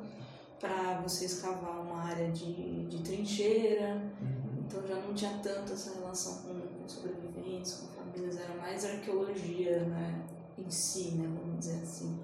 para 0.60 1.00
você 1.02 1.26
escavar 1.26 1.80
uma 1.82 2.02
área 2.02 2.32
de, 2.32 2.88
de 2.88 3.04
trincheira, 3.04 4.12
então 4.58 4.86
já 4.88 4.96
não 4.96 5.14
tinha 5.14 5.40
tanto 5.44 5.72
essa 5.72 5.94
relação 5.94 6.42
com 6.42 6.67
sobreviventes, 6.92 7.74
com 7.74 7.88
famílias, 7.88 8.38
era 8.38 8.56
mais 8.56 8.86
arqueologia, 8.86 9.86
né, 9.86 10.26
em 10.58 10.70
si, 10.70 11.12
né, 11.12 11.28
vamos 11.28 11.60
dizer 11.60 11.82
assim, 11.84 12.20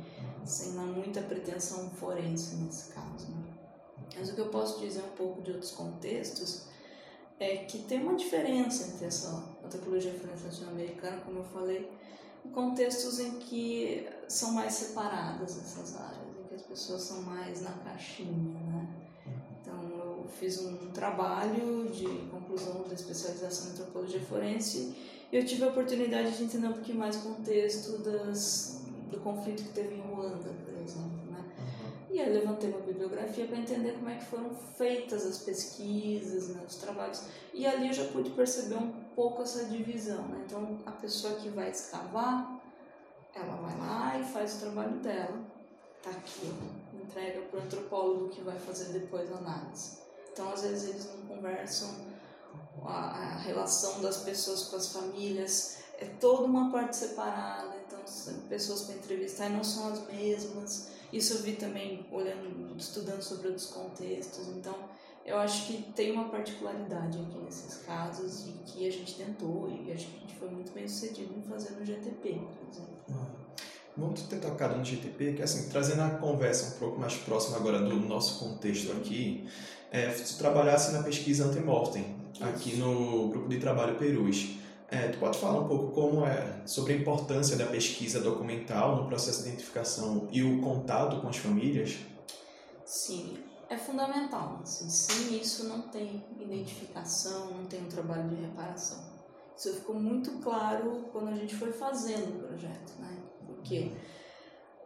sem 0.46 0.72
uma 0.72 0.86
muita 0.86 1.22
pretensão 1.22 1.90
forense 1.92 2.56
nesse 2.56 2.92
caso. 2.94 3.32
Né? 3.32 3.44
Mas 4.18 4.30
o 4.30 4.36
que 4.36 4.42
eu 4.42 4.50
posso 4.50 4.80
dizer 4.80 5.04
um 5.04 5.16
pouco 5.16 5.42
de 5.42 5.52
outros 5.52 5.72
contextos 5.72 6.66
é 7.40 7.58
que 7.58 7.80
tem 7.80 8.02
uma 8.02 8.16
diferença 8.16 8.94
entre 8.94 9.06
essa 9.06 9.44
antropologia 9.64 10.14
forense 10.14 10.46
latino-americana, 10.46 11.22
como 11.22 11.40
eu 11.40 11.44
falei, 11.44 11.92
em 12.46 12.50
contextos 12.50 13.20
em 13.20 13.40
que 13.40 14.08
são 14.28 14.52
mais 14.52 14.74
separadas 14.74 15.58
essas 15.58 15.96
áreas, 15.96 16.38
em 16.40 16.48
que 16.48 16.56
as 16.56 16.62
pessoas 16.62 17.02
são 17.02 17.22
mais 17.24 17.62
na 17.62 17.72
caixinha, 17.72 18.60
né? 18.60 18.83
Fiz 20.40 20.60
um 20.60 20.92
trabalho 20.92 21.90
de 21.90 22.06
conclusão 22.30 22.84
da 22.88 22.94
especialização 22.94 23.68
em 23.68 23.72
antropologia 23.72 24.20
forense 24.22 24.96
e 25.32 25.36
eu 25.36 25.44
tive 25.44 25.64
a 25.64 25.70
oportunidade 25.70 26.38
de 26.38 26.44
entender 26.44 26.68
um 26.68 26.74
pouquinho 26.74 27.00
mais 27.00 27.16
o 27.16 27.22
contexto 27.22 27.98
das, 28.04 28.84
do 29.10 29.20
conflito 29.20 29.64
que 29.64 29.70
teve 29.70 29.96
em 29.96 30.02
Ruanda, 30.02 30.52
por 30.64 30.74
exemplo, 30.76 31.32
né? 31.32 31.44
E 32.12 32.22
aí 32.22 32.32
levantei 32.32 32.70
uma 32.70 32.82
bibliografia 32.82 33.48
para 33.48 33.58
entender 33.58 33.94
como 33.94 34.10
é 34.10 34.18
que 34.18 34.26
foram 34.26 34.52
feitas 34.54 35.26
as 35.26 35.40
pesquisas, 35.40 36.50
né, 36.50 36.64
os 36.68 36.76
trabalhos. 36.76 37.24
E 37.52 37.66
ali 37.66 37.88
eu 37.88 37.94
já 37.94 38.06
pude 38.06 38.30
perceber 38.30 38.76
um 38.76 38.92
pouco 39.16 39.42
essa 39.42 39.66
divisão. 39.66 40.22
Né? 40.28 40.44
Então, 40.46 40.78
a 40.86 40.92
pessoa 40.92 41.34
que 41.38 41.50
vai 41.50 41.72
escavar, 41.72 42.62
ela 43.34 43.56
vai 43.56 43.76
lá 43.80 44.20
e 44.20 44.24
faz 44.26 44.58
o 44.58 44.60
trabalho 44.60 44.98
dela. 45.00 45.40
Tá 46.04 46.12
aqui, 46.12 46.54
entrega 46.94 47.42
para 47.42 47.60
o 47.60 47.64
antropólogo 47.64 48.30
que 48.30 48.42
vai 48.42 48.60
fazer 48.60 48.94
depois 48.94 49.32
a 49.32 49.38
análise. 49.38 50.03
Então, 50.34 50.52
às 50.52 50.64
vezes, 50.64 50.90
eles 50.90 51.06
não 51.06 51.36
conversam 51.36 51.90
a, 52.84 53.10
a 53.10 53.38
relação 53.38 54.02
das 54.02 54.18
pessoas 54.18 54.64
com 54.66 54.76
as 54.76 54.92
famílias, 54.92 55.78
é 56.00 56.06
toda 56.06 56.44
uma 56.44 56.72
parte 56.72 56.98
separada. 56.98 57.74
Então, 57.88 58.00
pessoas 58.50 58.82
para 58.82 58.96
entrevistar 58.96 59.50
não 59.50 59.64
são 59.64 59.94
as 59.94 60.06
mesmas 60.08 60.92
isso 61.14 61.36
eu 61.36 61.44
vi 61.44 61.54
também 61.54 62.08
olhando, 62.12 62.76
estudando 62.76 63.22
sobre 63.22 63.50
outros 63.50 63.68
contextos. 63.68 64.48
Então, 64.48 64.74
eu 65.24 65.38
acho 65.38 65.68
que 65.68 65.84
tem 65.94 66.12
uma 66.12 66.28
particularidade 66.28 67.20
aqui 67.20 67.38
nesses 67.38 67.84
casos 67.86 68.48
e 68.48 68.52
que 68.66 68.88
a 68.88 68.92
gente 68.92 69.16
tentou 69.16 69.70
e 69.70 69.92
acho 69.92 70.08
que 70.08 70.18
a 70.18 70.20
gente 70.22 70.36
foi 70.36 70.50
muito 70.50 70.72
bem 70.74 70.88
sucedido 70.88 71.32
em 71.38 71.44
fazer 71.44 71.76
no 71.76 71.86
GTP, 71.86 72.42
por 72.58 72.68
exemplo. 72.68 72.98
Ah, 73.12 73.28
vamos 73.96 74.24
ter 74.24 74.40
tocado 74.40 74.76
no 74.76 74.84
GTP, 74.84 75.34
que 75.34 75.44
assim, 75.44 75.70
trazendo 75.70 76.02
a 76.02 76.10
conversa 76.10 76.76
um 76.76 76.80
pouco 76.80 77.00
mais 77.00 77.14
próxima 77.14 77.58
agora 77.58 77.80
do 77.80 77.96
nosso 77.96 78.40
contexto 78.40 78.92
aqui, 78.94 79.48
é, 79.94 80.10
se 80.10 80.40
trabalhasse 80.40 80.92
na 80.92 81.04
pesquisa 81.04 81.46
antemortem, 81.46 82.16
aqui 82.42 82.76
no 82.78 83.30
grupo 83.30 83.48
de 83.48 83.60
trabalho 83.60 83.96
Perus. 83.96 84.58
É, 84.90 85.08
tu 85.08 85.20
pode 85.20 85.38
falar 85.38 85.60
um 85.60 85.68
pouco 85.68 85.92
como 85.92 86.26
é 86.26 86.62
sobre 86.66 86.94
a 86.94 86.96
importância 86.98 87.56
da 87.56 87.68
pesquisa 87.68 88.20
documental 88.20 88.96
no 88.96 89.08
processo 89.08 89.44
de 89.44 89.50
identificação 89.50 90.28
e 90.32 90.42
o 90.44 90.62
contato 90.62 91.22
com 91.22 91.28
as 91.28 91.38
famílias? 91.38 91.98
Sim, 92.84 93.38
é 93.70 93.78
fundamental. 93.78 94.60
Assim, 94.64 94.90
sem 94.90 95.40
isso 95.40 95.68
não 95.68 95.84
tem 95.84 96.24
identificação, 96.40 97.52
não 97.52 97.66
tem 97.66 97.82
um 97.82 97.88
trabalho 97.88 98.30
de 98.30 98.36
reparação. 98.36 98.98
Isso 99.56 99.74
ficou 99.76 99.96
muito 99.96 100.32
claro 100.40 101.06
quando 101.12 101.30
a 101.30 101.36
gente 101.36 101.56
foi 101.56 101.72
fazendo 101.72 102.36
o 102.36 102.48
projeto, 102.48 102.94
né? 103.00 103.16
Porque 103.46 103.92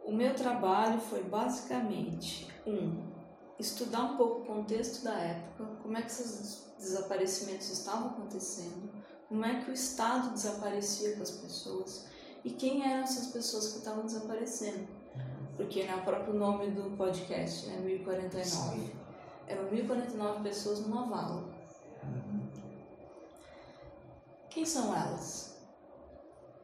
o 0.04 0.12
meu 0.12 0.34
trabalho 0.34 1.00
foi 1.00 1.22
basicamente 1.22 2.46
um 2.66 3.07
estudar 3.58 4.02
um 4.02 4.16
pouco 4.16 4.42
o 4.42 4.44
contexto 4.44 5.02
da 5.02 5.14
época, 5.14 5.64
como 5.82 5.96
é 5.96 6.02
que 6.02 6.10
esses 6.10 6.68
desaparecimentos 6.78 7.70
estavam 7.70 8.10
acontecendo, 8.10 8.90
como 9.28 9.44
é 9.44 9.62
que 9.62 9.70
o 9.70 9.74
Estado 9.74 10.30
desaparecia 10.30 11.16
com 11.16 11.22
as 11.22 11.30
pessoas 11.30 12.06
e 12.44 12.50
quem 12.50 12.88
eram 12.90 13.02
essas 13.02 13.28
pessoas 13.28 13.72
que 13.72 13.78
estavam 13.78 14.04
desaparecendo. 14.06 14.86
Porque 15.56 15.80
é 15.80 15.94
o 15.94 16.02
próprio 16.02 16.34
nome 16.34 16.70
do 16.70 16.96
podcast, 16.96 17.66
né, 17.66 17.78
1049. 17.80 18.44
Sim. 18.44 18.92
Eram 19.48 19.64
1049 19.70 20.42
pessoas 20.42 20.80
numa 20.80 21.06
vala. 21.06 21.44
Quem 24.48 24.64
são 24.64 24.94
elas? 24.94 25.56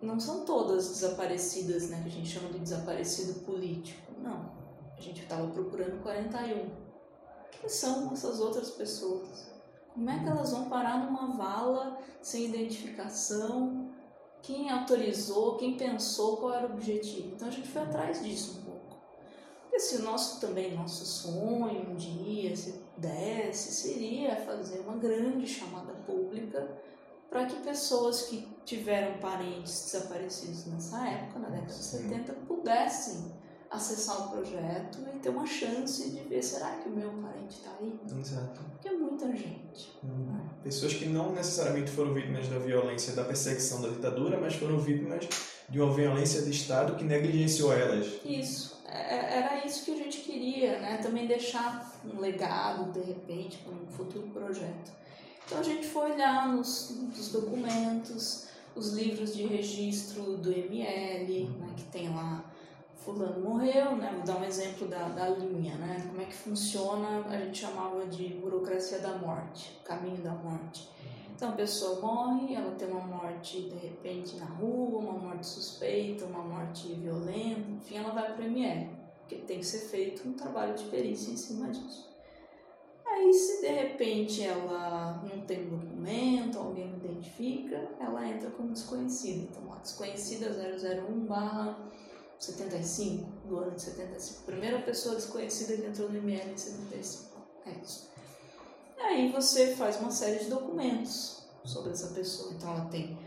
Não 0.01 0.21
são 0.21 0.45
todas 0.45 0.89
desaparecidas, 0.89 1.89
né, 1.91 2.03
que 2.03 2.09
a 2.09 2.13
gente 2.13 2.29
chama 2.29 2.51
de 2.51 2.61
desaparecido 2.61 3.41
político. 3.41 4.13
Não. 4.19 4.53
A 4.97 5.01
gente 5.01 5.23
estava 5.23 5.49
procurando 5.49 6.01
41. 6.03 6.84
Quem 7.61 7.69
são 7.69 8.13
essas 8.13 8.41
outras 8.41 8.71
pessoas? 8.71 9.53
Como 9.93 10.11
é 10.11 10.19
que 10.19 10.29
elas 10.29 10.51
vão 10.51 10.69
parar 10.69 11.05
numa 11.05 11.37
vala 11.37 11.99
sem 12.21 12.47
identificação? 12.47 13.91
Quem 14.43 14.71
autorizou? 14.71 15.57
Quem 15.57 15.77
pensou? 15.77 16.39
Qual 16.39 16.53
era 16.53 16.67
o 16.67 16.73
objetivo? 16.73 17.35
Então 17.35 17.49
a 17.49 17.51
gente 17.51 17.69
foi 17.69 17.83
atrás 17.83 18.23
disso 18.23 18.59
um 18.59 18.63
pouco. 18.65 18.97
Porque 19.63 19.79
se 19.79 19.97
o 19.97 20.03
nosso 20.03 20.41
também, 20.41 20.75
nosso 20.75 21.05
sonho 21.05 21.91
um 21.91 21.97
dia, 21.97 22.55
se 22.57 22.73
pudesse, 22.73 23.73
seria 23.73 24.37
fazer 24.37 24.81
uma 24.81 24.97
grande 24.97 25.47
chamada 25.47 25.93
pública 26.07 26.69
para 27.31 27.47
que 27.47 27.57
pessoas 27.63 28.23
que 28.23 28.47
tiveram 28.65 29.19
parentes 29.19 29.91
desaparecidos 29.91 30.67
nessa 30.67 31.05
época, 31.09 31.41
na 31.41 31.49
década 31.49 31.73
de 31.73 31.83
70, 31.83 32.33
pudessem 32.47 33.33
acessar 33.75 34.27
o 34.27 34.31
projeto 34.31 34.99
e 35.15 35.19
ter 35.19 35.29
uma 35.29 35.47
chance 35.47 36.11
de 36.11 36.21
ver 36.21 36.43
será 36.43 36.71
que 36.77 36.89
o 36.89 36.93
meu 36.93 37.11
parente 37.11 37.57
está 37.57 37.71
aí? 37.81 37.99
Exato. 38.19 38.61
Porque 38.73 38.89
é 38.89 38.93
muita 38.93 39.29
gente. 39.29 39.93
Hum. 40.03 40.27
Né? 40.27 40.41
Pessoas 40.63 40.95
que 40.95 41.07
não 41.07 41.33
necessariamente 41.33 41.91
foram 41.91 42.15
vítimas 42.15 42.49
da 42.49 42.59
violência 42.59 43.15
da 43.15 43.25
perseguição 43.25 43.83
da 43.83 43.89
ditadura, 43.89 44.41
mas 44.41 44.55
foram 44.55 44.79
vítimas 44.79 45.29
de 45.69 45.81
uma 45.81 45.93
violência 45.93 46.43
de 46.43 46.51
Estado 46.51 46.97
que 46.97 47.05
negligenciou 47.05 47.73
elas. 47.73 48.07
Isso. 48.25 48.83
É, 48.87 49.17
é, 49.17 49.39
era 49.39 49.67
isso 49.67 49.85
que 49.85 49.93
a 49.93 49.97
gente 49.97 50.21
queria, 50.21 50.79
né? 50.81 50.99
Também 50.99 51.27
deixar 51.27 52.01
um 52.05 52.21
legado, 52.21 52.93
de 52.93 53.01
repente, 53.01 53.59
para 53.59 53.73
um 53.73 53.87
futuro 53.87 54.29
projeto. 54.29 54.93
Então 55.47 55.59
a 55.59 55.63
gente 55.63 55.87
foi 55.87 56.13
olhar 56.13 56.49
nos, 56.49 56.91
nos 56.91 57.29
documentos, 57.29 58.47
os 58.75 58.93
livros 58.93 59.35
de 59.35 59.47
registro 59.47 60.37
do 60.37 60.51
ML, 60.51 61.49
né, 61.59 61.73
que 61.77 61.85
tem 61.85 62.09
lá 62.09 62.45
fulano 62.97 63.41
morreu, 63.41 63.97
né? 63.97 64.13
Vou 64.15 64.25
dar 64.25 64.41
um 64.41 64.45
exemplo 64.45 64.87
da, 64.89 65.09
da 65.09 65.29
linha, 65.29 65.75
né? 65.77 66.05
Como 66.09 66.21
é 66.21 66.25
que 66.25 66.35
funciona, 66.35 67.25
a 67.27 67.39
gente 67.39 67.61
chamava 67.61 68.07
de 68.07 68.29
burocracia 68.35 68.99
da 68.99 69.17
morte, 69.19 69.81
caminho 69.85 70.23
da 70.23 70.33
morte. 70.33 70.89
Então 71.35 71.49
a 71.49 71.53
pessoa 71.53 72.01
morre, 72.01 72.55
ela 72.55 72.71
tem 72.73 72.89
uma 72.89 73.01
morte 73.01 73.63
de 73.63 73.77
repente 73.77 74.37
na 74.37 74.47
rua, 74.47 75.01
uma 75.01 75.13
morte 75.13 75.47
suspeita, 75.47 76.25
uma 76.27 76.43
morte 76.43 76.93
violenta, 76.95 77.71
enfim, 77.71 77.97
ela 77.97 78.11
vai 78.11 78.33
para 78.33 78.43
o 78.43 78.47
ML, 78.47 78.89
porque 79.19 79.37
tem 79.37 79.59
que 79.59 79.67
ser 79.67 79.89
feito 79.89 80.29
um 80.29 80.35
trabalho 80.35 80.75
de 80.75 80.85
perícia 80.85 81.33
em 81.33 81.37
cima 81.37 81.69
disso. 81.71 82.15
Aí, 83.05 83.33
se 83.33 83.61
de 83.61 83.69
repente 83.69 84.43
ela 84.43 85.23
não 85.23 85.41
tem 85.43 85.67
um 85.67 85.79
documento, 85.79 86.59
alguém 86.59 86.89
não 86.89 86.97
identifica, 86.97 87.91
ela 88.01 88.27
entra 88.27 88.51
como 88.51 88.73
desconhecida. 88.73 89.49
Então, 89.51 89.73
a 89.73 89.77
desconhecida 89.77 90.51
001 90.51 91.27
barra 91.27 91.79
75, 92.39 93.31
do 93.47 93.59
ano 93.59 93.73
de 93.73 93.83
75. 93.83 94.43
Primeira 94.45 94.81
pessoa 94.83 95.15
desconhecida 95.15 95.77
que 95.77 95.87
entrou 95.87 96.09
no 96.09 96.19
ML 96.19 96.53
em 96.53 96.57
75. 96.57 97.41
É 97.67 97.71
isso. 97.83 98.11
Aí 98.99 99.33
você 99.33 99.75
faz 99.75 100.01
uma 100.01 100.11
série 100.11 100.45
de 100.45 100.51
documentos 100.51 101.47
sobre 101.65 101.93
essa 101.93 102.09
pessoa. 102.15 102.53
Então 102.55 102.71
ela 102.71 102.87
tem 102.87 103.19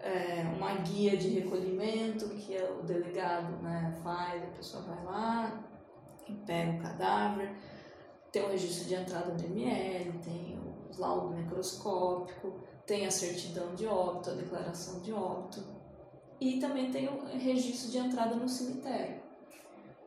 é, 0.00 0.42
uma 0.56 0.74
guia 0.76 1.16
de 1.16 1.28
recolhimento 1.30 2.28
que 2.30 2.56
é 2.56 2.70
o 2.70 2.82
delegado 2.82 3.62
né, 3.62 3.98
faz, 4.02 4.42
a 4.42 4.46
pessoa 4.46 4.82
vai 4.82 5.04
lá 5.04 5.66
pega 6.34 6.72
o 6.72 6.82
cadáver, 6.82 7.54
tem 8.32 8.42
o 8.42 8.50
registro 8.50 8.88
de 8.88 8.94
entrada 8.94 9.32
do 9.32 9.44
ML, 9.44 10.12
tem 10.18 10.58
o 10.58 11.00
laudo 11.00 11.34
necroscópico, 11.34 12.54
tem 12.86 13.06
a 13.06 13.10
certidão 13.10 13.74
de 13.74 13.86
óbito, 13.86 14.30
a 14.30 14.34
declaração 14.34 15.00
de 15.00 15.12
óbito, 15.12 15.62
e 16.40 16.58
também 16.58 16.90
tem 16.90 17.08
o 17.08 17.24
registro 17.38 17.90
de 17.90 17.98
entrada 17.98 18.34
no 18.34 18.48
cemitério. 18.48 19.20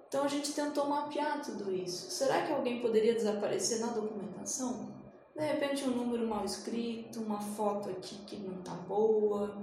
Então 0.08 0.24
a 0.24 0.28
gente 0.28 0.52
tentou 0.54 0.88
mapear 0.88 1.42
tudo 1.42 1.74
isso. 1.74 2.10
Será 2.10 2.42
que 2.46 2.52
alguém 2.52 2.82
poderia 2.82 3.14
desaparecer 3.14 3.80
na 3.80 3.88
documentação? 3.88 4.90
De 5.36 5.46
repente 5.46 5.86
um 5.86 5.92
número 5.92 6.28
mal 6.28 6.44
escrito, 6.44 7.22
uma 7.22 7.40
foto 7.40 7.90
aqui 7.90 8.16
que 8.26 8.38
não 8.38 8.62
tá 8.62 8.74
boa. 8.74 9.56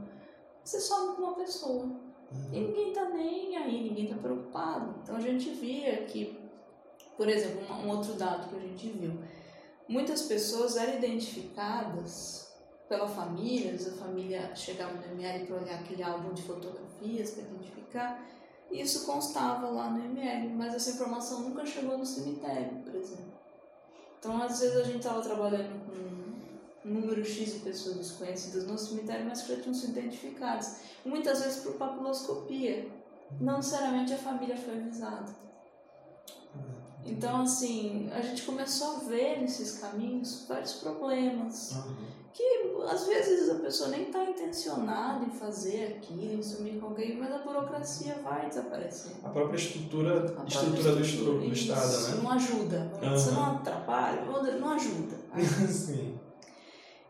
Você 0.63 0.81
some 0.81 1.17
com 1.17 1.23
uma 1.23 1.35
pessoa. 1.35 1.85
Uhum. 1.85 2.49
E 2.53 2.61
ninguém 2.61 2.93
tá 2.93 3.09
nem 3.11 3.57
aí, 3.57 3.89
ninguém 3.89 4.07
tá 4.07 4.17
preocupado. 4.17 4.95
Então 5.03 5.17
a 5.17 5.21
gente 5.21 5.51
via 5.51 6.05
que, 6.05 6.39
por 7.17 7.29
exemplo, 7.29 7.63
um 7.75 7.89
outro 7.91 8.15
dado 8.15 8.49
que 8.49 8.57
a 8.57 8.61
gente 8.61 8.89
viu. 8.89 9.19
Muitas 9.89 10.23
pessoas 10.23 10.77
eram 10.77 10.95
identificadas 10.95 12.46
pela 12.89 13.09
família, 13.09 13.75
a 13.75 13.97
família 13.97 14.55
chegava 14.55 14.95
no 14.95 15.05
ML 15.05 15.47
para 15.47 15.57
olhar 15.57 15.81
aquele 15.81 16.03
álbum 16.03 16.33
de 16.33 16.43
fotografias 16.43 17.33
para 17.33 17.43
identificar, 17.43 18.25
e 18.71 18.81
isso 18.81 19.07
constava 19.07 19.69
lá 19.69 19.91
no 19.91 20.05
ML, 20.05 20.49
mas 20.55 20.75
essa 20.75 20.91
informação 20.91 21.41
nunca 21.41 21.65
chegou 21.65 21.99
no 21.99 22.07
cemitério, 22.07 22.79
por 22.85 22.95
exemplo. 22.95 23.33
Então, 24.19 24.43
às 24.43 24.61
vezes 24.61 24.77
a 24.77 24.83
gente 24.85 24.99
estava 24.99 25.21
trabalhando 25.21 25.87
com 25.87 26.89
um 26.89 26.95
número 26.95 27.25
X 27.25 27.55
de 27.55 27.59
pessoas 27.61 27.97
desconhecidas 27.97 28.67
no 28.67 28.79
cemitério, 28.79 29.27
mas 29.27 29.43
que 29.43 29.55
já 29.55 29.61
tinham 29.61 29.75
sido 29.75 29.99
identificadas. 29.99 30.81
muitas 31.05 31.43
vezes 31.43 31.63
por 31.63 31.75
papiloscopia. 31.75 32.89
não 33.41 33.57
necessariamente 33.57 34.15
a 34.15 34.19
família 34.19 34.57
foi 34.57 34.77
avisada. 34.77 35.35
Então, 37.05 37.43
assim, 37.43 38.11
a 38.13 38.21
gente 38.21 38.43
começou 38.43 38.97
a 38.97 38.99
ver 39.01 39.41
nesses 39.41 39.79
caminhos 39.79 40.45
vários 40.49 40.75
problemas. 40.75 41.73
Uhum. 41.73 42.26
Que 42.37 42.77
às 42.87 43.07
vezes 43.07 43.49
a 43.49 43.55
pessoa 43.61 43.89
nem 43.89 44.03
está 44.09 44.23
intencionada 44.23 45.25
em 45.25 45.31
fazer 45.31 45.97
aquilo, 45.97 46.35
em 46.35 46.43
sumir 46.43 46.79
com 46.79 46.89
alguém, 46.89 47.17
mas 47.17 47.33
a 47.33 47.39
burocracia 47.39 48.15
vai 48.23 48.47
desaparecer. 48.47 49.13
A 49.25 49.31
própria 49.31 49.57
estrutura, 49.57 50.19
A 50.19 50.31
própria 50.33 50.47
estrutura 50.49 50.93
do, 50.97 51.01
estru- 51.01 51.39
do 51.39 51.45
isso, 51.47 51.73
Estado, 51.73 52.17
né? 52.17 52.23
Não 52.23 52.31
ajuda. 52.33 52.93
Você 53.01 53.31
Aham. 53.31 53.41
não 53.41 53.57
atrapalha, 53.57 54.23
não 54.61 54.69
ajuda. 54.75 55.17
Sim. 55.73 56.19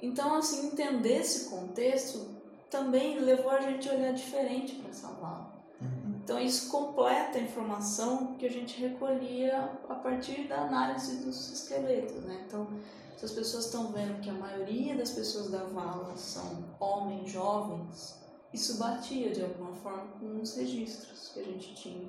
Então, 0.01 0.37
assim, 0.37 0.69
entender 0.69 1.17
esse 1.23 1.51
contexto 1.51 2.25
também 2.71 3.19
levou 3.19 3.51
a 3.51 3.61
gente 3.61 3.89
a 3.89 3.95
olhar 3.95 4.13
diferente 4.13 4.77
para 4.77 4.91
essa 4.91 5.09
vala. 5.09 5.53
Uhum. 5.81 6.21
Então, 6.23 6.39
isso 6.39 6.71
completa 6.71 7.39
a 7.39 7.41
informação 7.41 8.35
que 8.39 8.47
a 8.47 8.51
gente 8.51 8.81
recolhia 8.81 9.71
a 9.89 9.95
partir 9.97 10.47
da 10.47 10.63
análise 10.63 11.17
dos 11.25 11.51
esqueletos, 11.53 12.23
né? 12.25 12.45
Então, 12.47 12.69
se 13.17 13.25
as 13.25 13.33
pessoas 13.33 13.65
estão 13.67 13.89
vendo 13.93 14.21
que 14.21 14.29
a 14.31 14.35
maioria 14.35 14.97
das 14.97 15.11
pessoas 15.11 15.51
da 15.51 15.65
vala 15.65 16.17
são 16.17 16.65
homens 16.79 17.31
jovens, 17.31 18.19
isso 18.53 18.79
batia 18.79 19.31
de 19.33 19.43
alguma 19.43 19.73
forma 19.75 20.07
com 20.21 20.41
os 20.41 20.55
registros 20.57 21.31
que 21.33 21.41
a 21.41 21.45
gente 21.45 21.75
tinha. 21.75 22.09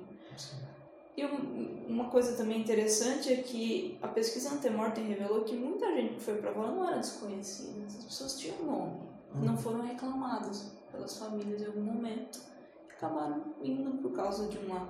E 1.16 1.24
um- 1.26 1.86
uma 1.88 2.10
coisa 2.10 2.36
também 2.36 2.60
interessante 2.60 3.32
é 3.32 3.36
que 3.38 3.98
a 4.00 4.08
pesquisa 4.08 4.54
antemortem 4.54 5.06
revelou 5.08 5.42
que 5.42 5.56
muita 5.56 5.86
gente 5.94 6.14
que 6.14 6.20
foi 6.20 6.36
para 6.36 6.50
a 6.50 6.52
vala 6.52 6.72
não 6.72 6.86
era 6.88 6.98
desconhecida. 6.98 7.84
As 7.86 8.04
pessoas 8.04 8.38
tinham 8.38 8.62
nome, 8.64 9.00
não 9.34 9.56
foram 9.56 9.80
reclamadas 9.80 10.70
pelas 10.92 11.16
famílias 11.18 11.60
em 11.62 11.66
algum 11.66 11.82
momento. 11.82 12.40
Acabaram 12.96 13.54
indo 13.62 13.98
por 14.02 14.12
causa 14.12 14.46
de 14.48 14.58
uma 14.58 14.88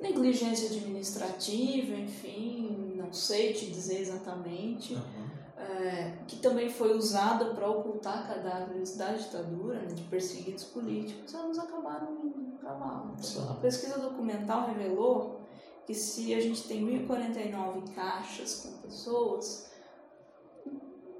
negligência 0.00 0.68
administrativa, 0.68 1.94
enfim, 1.94 2.94
não 2.96 3.12
sei 3.12 3.52
te 3.52 3.66
dizer 3.66 4.00
exatamente, 4.00 4.94
Uhum. 4.94 5.28
é, 5.56 6.18
que 6.28 6.36
também 6.36 6.70
foi 6.70 6.96
usada 6.96 7.46
para 7.54 7.68
ocultar 7.68 8.26
cadáveres 8.28 8.96
da 8.96 9.12
ditadura, 9.12 9.80
né, 9.80 9.86
de 9.94 10.02
perseguidos 10.04 10.64
políticos, 10.64 11.34
elas 11.34 11.58
acabaram 11.58 12.32
lá. 12.62 13.12
Sim. 13.20 13.46
A 13.50 13.54
pesquisa 13.54 13.98
documental 13.98 14.68
revelou 14.68 15.40
que 15.86 15.94
se 15.94 16.34
a 16.34 16.40
gente 16.40 16.62
tem 16.68 16.82
1049 16.84 17.92
caixas 17.94 18.60
com 18.62 18.72
pessoas, 18.86 19.68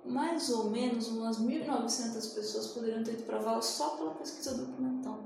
mais 0.04 0.50
ou 0.50 0.70
menos 0.70 1.08
umas 1.08 1.38
1.900 1.38 2.34
pessoas 2.34 2.68
poderiam 2.68 3.02
ter 3.02 3.12
ido 3.14 3.24
para 3.24 3.38
vala 3.38 3.60
só 3.62 3.90
pela 3.96 4.12
pesquisa 4.12 4.54
documental. 4.56 5.17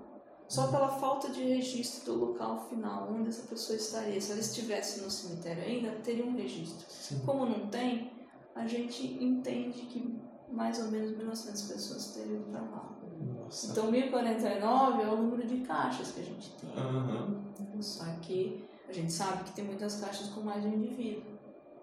Só 0.52 0.66
pela 0.66 0.88
falta 0.88 1.30
de 1.30 1.42
registro 1.42 2.12
do 2.12 2.26
local 2.26 2.66
final, 2.68 3.10
onde 3.10 3.30
essa 3.30 3.46
pessoa 3.46 3.74
estaria. 3.74 4.20
Se 4.20 4.32
ela 4.32 4.40
estivesse 4.42 5.00
no 5.00 5.10
cemitério 5.10 5.62
ainda, 5.62 5.90
teria 6.04 6.26
um 6.26 6.36
registro. 6.36 6.84
Sim. 6.90 7.20
Como 7.24 7.46
não 7.46 7.68
tem, 7.68 8.12
a 8.54 8.66
gente 8.66 9.02
entende 9.02 9.80
que 9.86 10.14
mais 10.50 10.78
ou 10.78 10.88
menos 10.90 11.12
1.900 11.12 11.72
pessoas 11.72 12.06
teriam 12.08 12.36
ido 12.36 12.44
para 12.50 12.60
vala. 12.60 12.98
Nossa. 13.18 13.72
Então, 13.72 13.90
1049 13.90 15.02
é 15.02 15.06
o 15.06 15.16
número 15.16 15.48
de 15.48 15.56
caixas 15.60 16.10
que 16.10 16.20
a 16.20 16.24
gente 16.24 16.50
tem. 16.50 16.70
Aham. 16.76 17.40
Só 17.80 18.04
que 18.20 18.62
a 18.86 18.92
gente 18.92 19.10
sabe 19.10 19.44
que 19.44 19.52
tem 19.52 19.64
muitas 19.64 20.00
caixas 20.00 20.28
com 20.28 20.42
mais 20.42 20.60
de 20.60 20.68
um 20.68 20.74
indivíduo. 20.74 21.32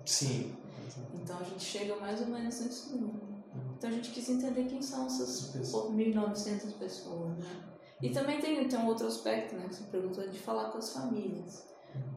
Sim. 0.06 0.54
Então 1.16 1.40
a 1.40 1.44
gente 1.44 1.64
chega 1.64 1.96
mais 1.96 2.22
ou 2.22 2.28
menos 2.28 2.60
nesse 2.60 2.96
número. 2.96 3.30
Então 3.76 3.90
a 3.90 3.94
gente 3.94 4.12
quis 4.12 4.30
entender 4.30 4.66
quem 4.66 4.80
são 4.80 5.08
essas 5.08 5.48
Pessoas. 5.48 5.92
1.900 5.92 6.74
pessoas, 6.74 7.36
né? 7.40 7.79
E 8.02 8.10
também 8.10 8.40
tem, 8.40 8.68
tem 8.68 8.80
um 8.80 8.88
outro 8.88 9.08
aspecto, 9.08 9.56
né, 9.56 9.68
que 9.68 9.76
você 9.76 9.84
perguntou, 9.86 10.28
de 10.28 10.40
falar 10.40 10.72
com 10.72 10.78
as 10.78 10.94
famílias. 10.94 11.68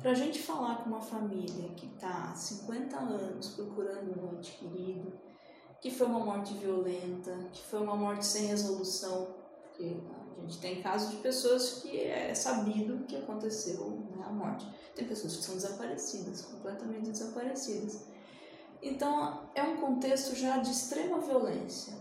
Pra 0.00 0.14
gente 0.14 0.40
falar 0.40 0.76
com 0.76 0.90
uma 0.90 1.00
família 1.00 1.70
que 1.70 1.88
tá 1.98 2.30
há 2.30 2.34
50 2.34 2.96
anos 2.96 3.48
procurando 3.50 4.20
um 4.20 4.36
ente 4.36 4.52
querido, 4.52 5.12
que 5.80 5.90
foi 5.90 6.06
uma 6.06 6.20
morte 6.20 6.54
violenta, 6.54 7.36
que 7.52 7.64
foi 7.64 7.80
uma 7.80 7.96
morte 7.96 8.24
sem 8.24 8.46
resolução, 8.46 9.34
porque 9.62 9.96
a 10.36 10.40
gente 10.42 10.58
tem 10.58 10.82
casos 10.82 11.10
de 11.10 11.16
pessoas 11.16 11.80
que 11.82 12.00
é 12.00 12.34
sabido 12.34 13.04
que 13.06 13.16
aconteceu 13.16 13.90
né, 13.90 14.24
a 14.24 14.32
morte. 14.32 14.66
Tem 14.94 15.06
pessoas 15.06 15.36
que 15.36 15.42
são 15.42 15.54
desaparecidas, 15.54 16.42
completamente 16.42 17.10
desaparecidas. 17.10 18.04
Então, 18.80 19.48
é 19.54 19.62
um 19.62 19.76
contexto 19.76 20.34
já 20.34 20.58
de 20.58 20.70
extrema 20.70 21.18
violência. 21.20 21.94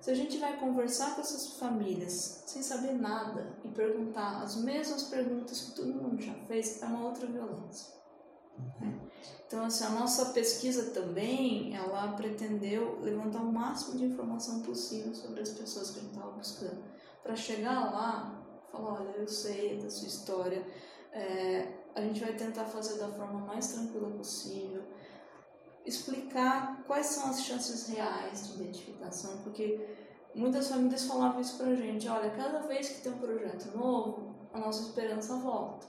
Se 0.00 0.10
a 0.10 0.14
gente 0.14 0.38
vai 0.38 0.58
conversar 0.58 1.14
com 1.14 1.20
essas 1.20 1.54
famílias 1.58 2.44
sem 2.46 2.62
saber 2.62 2.92
nada 2.92 3.56
e 3.64 3.68
perguntar 3.68 4.42
as 4.42 4.56
mesmas 4.56 5.04
perguntas 5.04 5.60
que 5.62 5.72
todo 5.72 5.94
mundo 5.94 6.22
já 6.22 6.34
fez, 6.46 6.80
é 6.82 6.86
uma 6.86 7.06
outra 7.06 7.26
violência. 7.26 7.94
né? 8.80 9.00
Então, 9.46 9.64
assim, 9.64 9.84
a 9.84 9.90
nossa 9.90 10.26
pesquisa 10.26 10.90
também, 10.90 11.76
ela 11.76 12.12
pretendeu 12.12 12.98
levantar 13.00 13.40
o 13.40 13.52
máximo 13.52 13.96
de 13.96 14.04
informação 14.04 14.60
possível 14.62 15.14
sobre 15.14 15.40
as 15.40 15.50
pessoas 15.50 15.90
que 15.90 15.98
a 15.98 16.02
gente 16.02 16.14
estava 16.14 16.32
buscando. 16.32 16.84
Para 17.22 17.36
chegar 17.36 17.92
lá, 17.92 18.44
falar, 18.72 19.00
olha, 19.00 19.10
eu 19.16 19.28
sei 19.28 19.80
da 19.80 19.88
sua 19.88 20.08
história, 20.08 20.66
é, 21.12 21.72
a 21.94 22.00
gente 22.00 22.20
vai 22.20 22.34
tentar 22.34 22.64
fazer 22.64 22.98
da 22.98 23.08
forma 23.08 23.40
mais 23.40 23.68
tranquila 23.68 24.10
possível, 24.10 24.75
explicar 25.86 26.82
quais 26.86 27.06
são 27.06 27.30
as 27.30 27.44
chances 27.44 27.88
reais 27.88 28.48
de 28.48 28.62
identificação, 28.62 29.38
porque 29.38 29.80
muitas 30.34 30.68
famílias 30.68 31.04
falavam 31.04 31.40
isso 31.40 31.56
pra 31.56 31.74
gente, 31.74 32.08
olha, 32.08 32.30
cada 32.30 32.58
vez 32.60 32.88
que 32.88 33.02
tem 33.02 33.12
um 33.12 33.18
projeto 33.18 33.76
novo, 33.76 34.34
a 34.52 34.58
nossa 34.58 34.82
esperança 34.82 35.36
volta. 35.36 35.86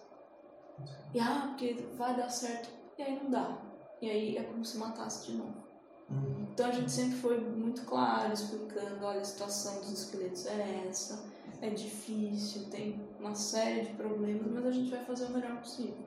E 1.14 1.20
ah, 1.20 1.48
porque 1.50 1.74
vai 1.98 2.16
dar 2.16 2.30
certo, 2.30 2.70
e 2.98 3.02
aí 3.02 3.20
não 3.22 3.32
dá. 3.32 3.58
E 4.02 4.10
aí 4.10 4.38
é 4.38 4.44
como 4.44 4.64
se 4.64 4.78
matasse 4.78 5.32
de 5.32 5.38
novo. 5.38 5.68
Uhum. 6.10 6.48
Então 6.54 6.68
a 6.68 6.72
gente 6.72 6.92
sempre 6.92 7.18
foi 7.18 7.40
muito 7.40 7.82
claro, 7.84 8.32
explicando, 8.32 9.04
olha, 9.04 9.22
a 9.22 9.26
situação 9.26 9.80
dos 9.80 9.92
esqueletos 9.92 10.46
é 10.46 10.86
essa, 10.88 11.26
é 11.62 11.70
difícil, 11.70 12.70
tem 12.70 13.02
uma 13.20 13.34
série 13.34 13.88
de 13.88 13.94
problemas, 13.94 14.52
mas 14.52 14.66
a 14.66 14.72
gente 14.72 14.92
vai 14.92 15.04
fazer 15.04 15.26
o 15.26 15.32
melhor 15.32 15.58
possível. 15.58 15.98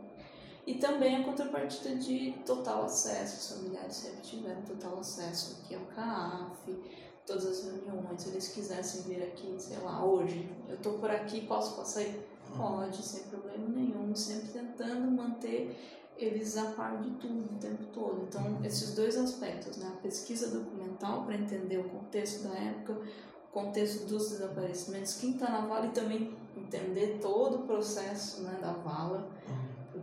E 0.66 0.75
também 0.75 1.16
a 1.16 1.25
contrapartida 1.25 1.94
de 1.96 2.33
total 2.44 2.85
acesso, 2.85 3.37
os 3.37 3.59
familiares 3.59 3.96
sempre 3.96 4.20
tiveram 4.20 4.62
total 4.62 4.99
acesso 4.99 5.59
aqui 5.62 5.75
ao 5.75 5.81
CAF, 5.87 6.79
todas 7.27 7.46
as 7.46 7.64
reuniões, 7.64 8.23
se 8.23 8.29
eles 8.29 8.49
quisessem 8.49 9.03
vir 9.03 9.23
aqui, 9.23 9.55
sei 9.59 9.79
lá, 9.79 10.05
hoje, 10.05 10.51
eu 10.68 10.77
tô 10.79 10.94
por 10.94 11.11
aqui, 11.11 11.46
posso 11.46 11.77
passar 11.77 12.01
aí? 12.01 12.23
Pode, 12.57 12.96
sem 13.03 13.23
problema 13.25 13.68
nenhum, 13.68 14.14
sempre 14.14 14.49
tentando 14.49 15.09
manter 15.11 15.77
eles 16.18 16.57
a 16.57 16.64
par 16.73 17.01
de 17.01 17.11
tudo 17.12 17.55
o 17.55 17.59
tempo 17.59 17.85
todo. 17.92 18.27
Então, 18.29 18.59
esses 18.64 18.94
dois 18.94 19.16
aspectos, 19.16 19.79
né? 19.79 19.90
A 19.96 20.03
pesquisa 20.03 20.49
documental 20.49 21.25
para 21.25 21.37
entender 21.37 21.79
o 21.79 21.85
contexto 21.85 22.42
da 22.42 22.55
época, 22.55 23.01
o 23.49 23.53
contexto 23.53 24.07
dos 24.07 24.31
desaparecimentos, 24.31 25.16
quem 25.16 25.31
está 25.31 25.51
na 25.51 25.66
vala 25.66 25.87
e 25.87 25.90
também 25.90 26.37
entender 26.57 27.18
todo 27.20 27.61
o 27.61 27.66
processo 27.66 28.42
né, 28.42 28.59
da 28.61 28.73
vala, 28.73 29.29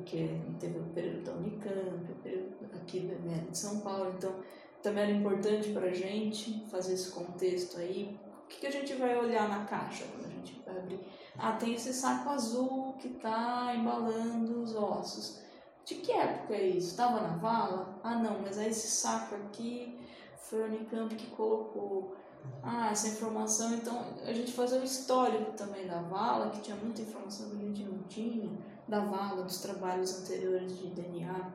porque 0.07 0.29
teve 0.57 0.79
o 0.79 0.83
período 0.93 1.25
da 1.25 1.33
Unicamp, 1.33 2.11
o 2.11 2.15
período 2.23 2.55
aqui 2.73 3.01
da 3.01 3.13
ML 3.15 3.51
de 3.51 3.57
São 3.57 3.81
Paulo, 3.81 4.13
então 4.17 4.33
também 4.81 5.03
era 5.03 5.11
importante 5.11 5.73
para 5.73 5.87
a 5.87 5.93
gente 5.93 6.65
fazer 6.71 6.93
esse 6.93 7.11
contexto 7.11 7.77
aí. 7.77 8.17
O 8.45 8.47
que, 8.47 8.61
que 8.61 8.67
a 8.67 8.71
gente 8.71 8.93
vai 8.93 9.17
olhar 9.17 9.49
na 9.49 9.65
caixa 9.65 10.05
quando 10.05 10.25
a 10.25 10.29
gente 10.29 10.61
vai 10.65 10.77
abrir? 10.77 10.99
Ah, 11.37 11.51
tem 11.53 11.73
esse 11.73 11.93
saco 11.93 12.29
azul 12.29 12.93
que 12.93 13.09
está 13.09 13.75
embalando 13.75 14.61
os 14.61 14.73
ossos. 14.73 15.41
De 15.83 15.95
que 15.95 16.11
época 16.11 16.53
é 16.55 16.67
isso? 16.67 16.91
Estava 16.91 17.19
na 17.21 17.35
vala? 17.35 17.99
Ah, 18.01 18.15
não, 18.15 18.39
mas 18.41 18.57
é 18.57 18.69
esse 18.69 18.87
saco 18.87 19.35
aqui 19.35 19.99
foi 20.37 20.63
a 20.63 20.67
Unicamp 20.67 21.13
que 21.13 21.27
colocou. 21.31 22.15
Ah, 22.63 22.91
essa 22.91 23.09
informação. 23.09 23.73
Então, 23.73 24.05
a 24.23 24.31
gente 24.31 24.53
fazia 24.53 24.79
o 24.79 24.83
histórico 24.83 25.51
também 25.51 25.85
da 25.85 26.01
vala, 26.01 26.49
que 26.49 26.61
tinha 26.61 26.77
muita 26.77 27.01
informação 27.01 27.49
que 27.49 27.57
a 27.57 27.59
gente 27.59 27.83
não 27.83 28.03
tinha, 28.03 28.49
da 28.87 29.01
vala, 29.01 29.43
dos 29.43 29.59
trabalhos 29.59 30.21
anteriores 30.21 30.77
de 30.77 30.87
DNA. 30.87 31.51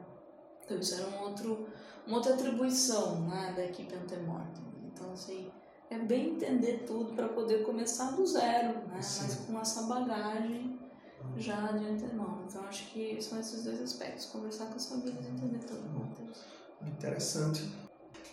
Então, 0.64 0.78
isso 0.78 0.94
era 0.94 1.08
um 1.08 1.22
outro, 1.22 1.66
uma 2.06 2.16
outra 2.16 2.34
atribuição 2.34 3.20
né, 3.22 3.52
da 3.56 3.64
equipe 3.64 3.94
antemortem. 3.94 4.64
Então, 4.84 5.12
assim, 5.12 5.50
é 5.90 5.98
bem 5.98 6.30
entender 6.30 6.84
tudo 6.86 7.14
para 7.14 7.28
poder 7.28 7.64
começar 7.64 8.12
do 8.12 8.26
zero, 8.26 8.86
né? 8.88 9.00
Sim. 9.02 9.22
Mas 9.22 9.34
com 9.46 9.60
essa 9.60 9.82
bagagem 9.82 10.78
já 11.36 11.72
de 11.72 11.84
antemão. 11.86 12.44
Então, 12.46 12.64
acho 12.64 12.90
que 12.90 13.20
são 13.20 13.38
esses 13.38 13.64
dois 13.64 13.80
aspectos: 13.80 14.26
conversar 14.26 14.66
com 14.66 14.76
as 14.76 14.86
famílias 14.86 15.24
e 15.26 15.30
entender 15.30 15.64
todo. 15.64 15.82
Interessante. 16.82 17.70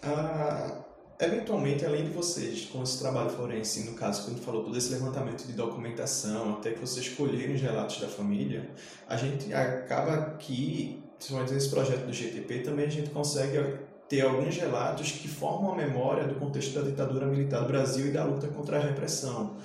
Ah, 0.03 0.83
eventualmente, 1.19 1.85
além 1.85 2.05
de 2.05 2.11
vocês, 2.11 2.65
com 2.65 2.81
esse 2.81 2.99
trabalho 2.99 3.29
forense, 3.29 3.83
no 3.83 3.93
caso, 3.93 4.23
quando 4.23 4.39
falou 4.39 4.63
todo 4.63 4.77
esse 4.77 4.89
levantamento 4.91 5.45
de 5.45 5.53
documentação, 5.53 6.53
até 6.53 6.71
que 6.71 6.79
vocês 6.79 7.05
escolherem 7.05 7.55
os 7.55 7.61
relatos 7.61 7.99
da 7.99 8.07
família, 8.07 8.69
a 9.07 9.17
gente 9.17 9.53
acaba 9.53 10.37
que, 10.37 11.03
principalmente 11.17 11.53
nesse 11.53 11.69
projeto 11.69 12.05
do 12.05 12.13
GTP, 12.13 12.59
também 12.59 12.85
a 12.85 12.89
gente 12.89 13.09
consegue 13.09 13.57
ter 14.07 14.21
alguns 14.21 14.55
relatos 14.55 15.11
que 15.11 15.27
formam 15.27 15.73
a 15.73 15.75
memória 15.75 16.25
do 16.25 16.35
contexto 16.35 16.73
da 16.73 16.81
ditadura 16.81 17.27
militar 17.27 17.61
do 17.61 17.67
Brasil 17.67 18.07
e 18.07 18.11
da 18.11 18.23
luta 18.23 18.47
contra 18.47 18.77
a 18.77 18.81
repressão. 18.81 19.57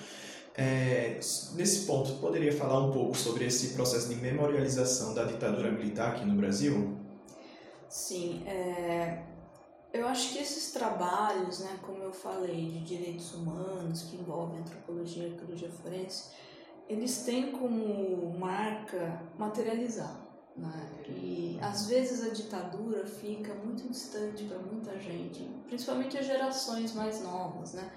É, 0.56 1.18
nesse 1.54 1.86
ponto, 1.86 2.12
poderia 2.20 2.52
falar 2.52 2.80
um 2.80 2.92
pouco 2.92 3.16
sobre 3.16 3.44
esse 3.46 3.74
processo 3.74 4.08
de 4.08 4.16
memorialização 4.16 5.14
da 5.14 5.24
ditadura 5.24 5.70
militar 5.70 6.10
aqui 6.10 6.24
no 6.24 6.34
Brasil? 6.34 6.96
Sim, 7.88 8.42
é, 8.46 9.22
eu 9.94 10.08
acho 10.08 10.32
que 10.32 10.38
esses 10.40 10.72
trabalhos, 10.72 11.60
né, 11.60 11.78
como 11.80 12.02
eu 12.02 12.12
falei, 12.12 12.68
de 12.68 12.80
direitos 12.80 13.32
humanos, 13.32 14.02
que 14.02 14.16
envolvem 14.16 14.58
antropologia 14.58 15.28
e 15.28 15.32
arqueologia 15.32 15.70
forense, 15.70 16.32
eles 16.88 17.22
têm 17.22 17.52
como 17.52 18.36
marca 18.36 19.22
materializar. 19.38 20.20
Né? 20.56 20.88
E 21.06 21.58
às 21.62 21.86
vezes 21.86 22.26
a 22.26 22.34
ditadura 22.34 23.06
fica 23.06 23.54
muito 23.54 23.88
distante 23.88 24.42
para 24.44 24.58
muita 24.58 24.98
gente, 24.98 25.48
principalmente 25.68 26.18
as 26.18 26.26
gerações 26.26 26.92
mais 26.92 27.22
novas. 27.22 27.74
Né? 27.74 27.88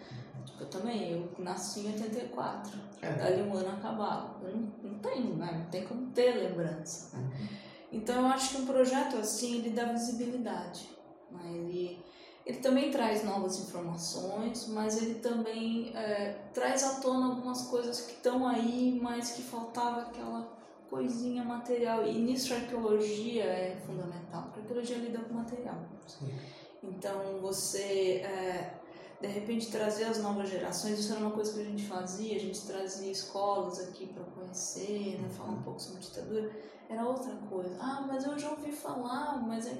Tipo, 0.45 0.63
eu 0.63 0.69
também, 0.69 1.11
eu 1.13 1.31
nasci 1.39 1.79
em 1.79 1.93
84, 1.93 2.79
é. 3.01 3.11
dali 3.13 3.41
um 3.41 3.55
ano 3.55 3.69
acabava. 3.69 4.37
Eu 4.43 4.55
não, 4.55 4.71
não 4.83 4.99
tenho, 4.99 5.35
né? 5.35 5.61
não 5.63 5.71
tem 5.71 5.83
como 5.87 6.11
ter 6.11 6.35
lembrança. 6.35 7.17
Né? 7.17 7.23
Uhum. 7.23 7.47
Então 7.91 8.21
eu 8.21 8.27
acho 8.27 8.49
que 8.51 8.61
um 8.61 8.65
projeto 8.67 9.17
assim 9.17 9.57
ele 9.57 9.71
dá 9.71 9.85
visibilidade 9.85 10.96
né? 11.31 11.51
Ele, 11.53 11.99
ele 12.45 12.57
também 12.59 12.91
traz 12.91 13.23
novas 13.23 13.59
informações, 13.59 14.67
mas 14.67 15.01
ele 15.01 15.15
também 15.15 15.95
é, 15.95 16.49
traz 16.53 16.83
à 16.83 16.99
tona 17.01 17.27
algumas 17.27 17.63
coisas 17.67 18.01
que 18.01 18.13
estão 18.13 18.47
aí, 18.47 18.99
mas 19.01 19.31
que 19.31 19.41
faltava 19.41 20.01
aquela 20.01 20.57
coisinha 20.89 21.43
material. 21.43 22.07
E 22.07 22.13
nisso 22.13 22.53
a 22.53 22.57
arqueologia 22.57 23.43
é 23.43 23.75
fundamental, 23.85 24.43
porque 24.43 24.59
a 24.59 24.61
arqueologia 24.63 24.97
lida 24.97 25.19
com 25.19 25.33
material. 25.33 25.77
Sim. 26.07 26.31
Então 26.83 27.39
você, 27.41 28.21
é, 28.23 28.73
de 29.19 29.27
repente, 29.27 29.71
trazer 29.71 30.05
as 30.05 30.21
novas 30.21 30.49
gerações, 30.49 30.99
isso 30.99 31.11
era 31.11 31.21
uma 31.21 31.31
coisa 31.31 31.53
que 31.53 31.61
a 31.61 31.63
gente 31.63 31.85
fazia, 31.85 32.35
a 32.35 32.39
gente 32.39 32.61
trazia 32.67 33.11
escolas 33.11 33.79
aqui 33.79 34.07
para 34.07 34.23
conhecer, 34.23 35.19
né, 35.19 35.27
falar 35.29 35.53
um 35.53 35.61
pouco 35.63 35.81
sobre 35.81 36.01
ditadura, 36.01 36.51
era 36.89 37.03
outra 37.05 37.33
coisa. 37.49 37.75
Ah, 37.79 38.05
mas 38.07 38.25
eu 38.25 38.37
já 38.37 38.49
ouvi 38.51 38.71
falar, 38.71 39.41
mas 39.45 39.65
é 39.65 39.77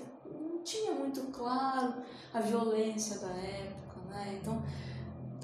tinha 0.67 0.93
muito 0.93 1.21
claro 1.32 1.93
a 2.34 2.41
violência 2.41 3.19
da 3.19 3.30
época, 3.30 4.00
né? 4.10 4.38
Então, 4.41 4.62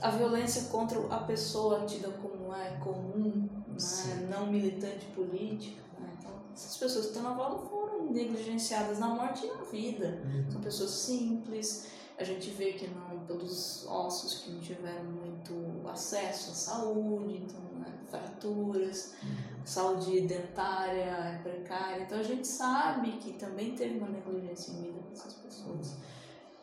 a 0.02 0.10
violência 0.10 0.64
contra 0.70 1.00
a 1.08 1.20
pessoa 1.20 1.86
tida 1.86 2.10
como 2.10 2.54
é 2.54 2.72
comum, 2.78 3.50
né? 3.68 4.28
não 4.30 4.48
militante 4.48 5.06
política. 5.16 5.82
Né? 5.98 6.10
Então, 6.20 6.32
essas 6.54 6.76
pessoas 6.76 7.06
que 7.06 7.12
estão 7.12 7.24
na 7.24 7.38
vala 7.38 7.58
foram 7.58 8.12
negligenciadas 8.12 9.00
na 9.00 9.08
morte 9.08 9.46
e 9.46 9.50
na 9.50 9.64
vida. 9.64 10.22
Uhum. 10.26 10.52
São 10.52 10.62
pessoas 10.62 10.92
simples. 10.92 11.88
A 12.18 12.24
gente 12.24 12.50
vê 12.52 12.74
que 12.74 12.88
não 12.88 13.26
pelos 13.26 13.86
ossos 13.88 14.44
que 14.44 14.52
não 14.52 14.60
tiveram 14.60 15.06
muito 15.06 15.88
acesso 15.90 16.52
à 16.52 16.54
saúde, 16.54 17.44
então 17.44 17.62
né? 17.80 17.92
fraturas. 18.10 19.16
Uhum 19.24 19.54
saúde 19.66 20.22
dentária 20.22 21.02
é 21.02 21.40
precária. 21.42 22.04
Então 22.04 22.20
a 22.20 22.24
gente 22.24 22.48
sabe 22.48 23.12
que 23.14 23.34
também 23.34 23.76
teve 23.76 23.98
uma 23.98 24.10
negligência 24.10 24.72
em 24.72 24.82
vida 24.82 25.00
dessas 25.10 25.34
pessoas. 25.34 25.96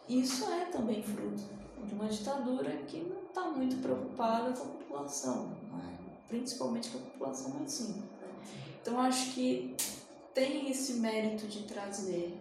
Isso 0.08 0.44
é 0.50 0.66
também 0.66 1.02
fruto 1.02 1.42
de 1.84 1.94
uma 1.94 2.06
ditadura 2.06 2.70
que 2.86 2.98
não 3.00 3.22
está 3.22 3.48
muito 3.50 3.80
preocupada 3.80 4.52
com 4.52 4.64
a 4.64 4.72
população, 4.72 5.56
é? 5.78 6.28
principalmente 6.28 6.90
com 6.90 6.98
a 6.98 7.02
população 7.02 7.50
mais 7.50 7.70
simples. 7.70 8.04
Né? 8.04 8.28
Então 8.82 9.00
acho 9.00 9.32
que 9.32 9.74
tem 10.34 10.70
esse 10.70 10.94
mérito 10.94 11.46
de 11.46 11.62
trazer 11.62 12.39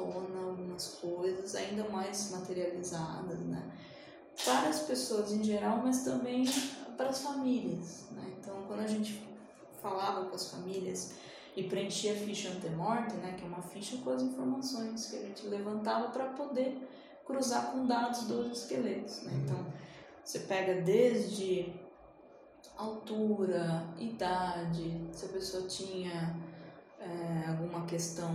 tona 0.00 0.48
algumas 0.48 0.98
coisas 1.00 1.54
ainda 1.54 1.88
mais 1.88 2.30
materializadas, 2.30 3.40
né? 3.40 3.70
para 4.44 4.68
as 4.68 4.80
pessoas 4.80 5.32
em 5.32 5.42
geral, 5.42 5.80
mas 5.82 6.02
também 6.02 6.44
para 6.96 7.10
as 7.10 7.22
famílias. 7.22 8.06
Né? 8.12 8.34
Então, 8.38 8.62
quando 8.66 8.80
a 8.80 8.86
gente 8.86 9.22
falava 9.82 10.26
com 10.26 10.34
as 10.34 10.50
famílias 10.50 11.14
e 11.56 11.64
preenchia 11.64 12.12
a 12.12 12.16
ficha 12.16 12.50
antemorte, 12.50 13.14
né, 13.16 13.34
que 13.36 13.44
é 13.44 13.46
uma 13.46 13.62
ficha 13.62 13.96
com 13.98 14.10
as 14.10 14.22
informações 14.22 15.06
que 15.06 15.16
a 15.16 15.22
gente 15.22 15.46
levantava 15.46 16.08
para 16.08 16.26
poder 16.26 16.88
cruzar 17.26 17.72
com 17.72 17.86
dados 17.86 18.22
dos 18.22 18.58
esqueletos. 18.58 19.22
Né? 19.22 19.32
Então, 19.44 19.66
você 20.24 20.40
pega 20.40 20.80
desde 20.82 21.72
altura, 22.76 23.84
idade, 23.98 25.08
se 25.12 25.26
a 25.26 25.28
pessoa 25.28 25.66
tinha 25.66 26.36
é, 26.98 27.48
alguma 27.48 27.84
questão 27.84 28.32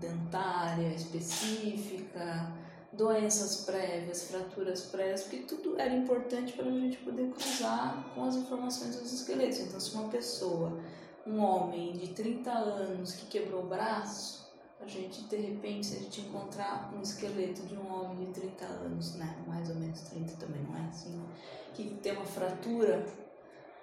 dentária 0.00 0.94
específica, 0.94 2.52
doenças 2.92 3.64
prévias, 3.64 4.24
fraturas 4.24 4.82
prévias, 4.82 5.22
porque 5.22 5.38
tudo 5.38 5.78
era 5.78 5.94
importante 5.94 6.52
para 6.52 6.66
a 6.66 6.70
gente 6.70 6.98
poder 6.98 7.30
cruzar 7.30 8.12
com 8.14 8.24
as 8.24 8.36
informações 8.36 8.96
dos 8.96 9.12
esqueletos. 9.12 9.60
Então, 9.60 9.80
se 9.80 9.94
uma 9.94 10.08
pessoa, 10.08 10.78
um 11.26 11.40
homem 11.40 11.92
de 11.92 12.08
30 12.08 12.50
anos 12.50 13.14
que 13.14 13.26
quebrou 13.26 13.64
o 13.64 13.66
braço, 13.66 14.44
a 14.80 14.86
gente, 14.86 15.22
de 15.24 15.36
repente, 15.36 15.86
se 15.86 15.96
a 15.96 16.00
gente 16.00 16.20
encontrar 16.20 16.92
um 16.94 17.00
esqueleto 17.00 17.62
de 17.62 17.74
um 17.74 17.92
homem 17.92 18.26
de 18.26 18.40
30 18.40 18.64
anos, 18.64 19.14
né, 19.14 19.36
mais 19.46 19.70
ou 19.70 19.76
menos 19.76 20.00
30 20.02 20.34
também, 20.36 20.62
não 20.62 20.76
é 20.76 20.88
assim, 20.88 21.22
que 21.72 21.94
tem 22.02 22.12
uma 22.12 22.24
fratura, 22.24 23.04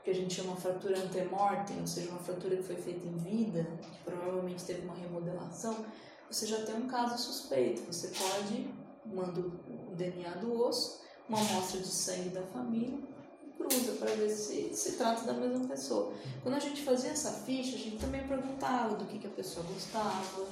que 0.04 0.10
a 0.10 0.16
gente 0.16 0.34
chama 0.34 0.56
fratura 0.56 1.00
antemortem, 1.00 1.80
ou 1.80 1.88
seja, 1.88 2.10
uma 2.10 2.20
fratura 2.20 2.56
que 2.58 2.64
foi 2.64 2.76
feita 2.76 3.06
em 3.06 3.18
vida, 3.18 3.68
que 3.82 4.04
provavelmente 4.04 4.64
teve 4.64 4.82
uma 4.82 4.96
remodelação, 4.96 5.86
você 6.30 6.48
já 6.48 6.64
tem 6.64 6.76
um 6.76 6.88
caso 6.88 7.18
suspeito. 7.18 7.82
Você 7.92 8.08
pode 8.08 8.70
manda 9.06 9.40
o 9.40 9.96
DNA 9.96 10.32
do 10.36 10.62
osso, 10.62 11.02
uma 11.28 11.40
amostra 11.40 11.80
de 11.80 11.88
sangue 11.88 12.30
da 12.30 12.42
família 12.44 12.98
e 13.44 13.50
cruza 13.52 13.94
para 13.94 14.14
ver 14.16 14.30
se 14.30 14.74
se 14.74 14.94
trata 14.94 15.26
da 15.26 15.34
mesma 15.34 15.68
pessoa. 15.68 16.14
Quando 16.44 16.56
a 16.56 16.60
gente 16.60 16.84
fazia 16.84 17.12
essa 17.12 17.32
ficha, 17.32 17.76
a 17.76 17.80
gente 17.80 17.98
também 17.98 18.28
perguntava 18.28 18.96
do 18.96 19.06
que, 19.06 19.20
que 19.20 19.28
a 19.28 19.32
pessoa 19.32 19.66
gostava, 19.66 20.46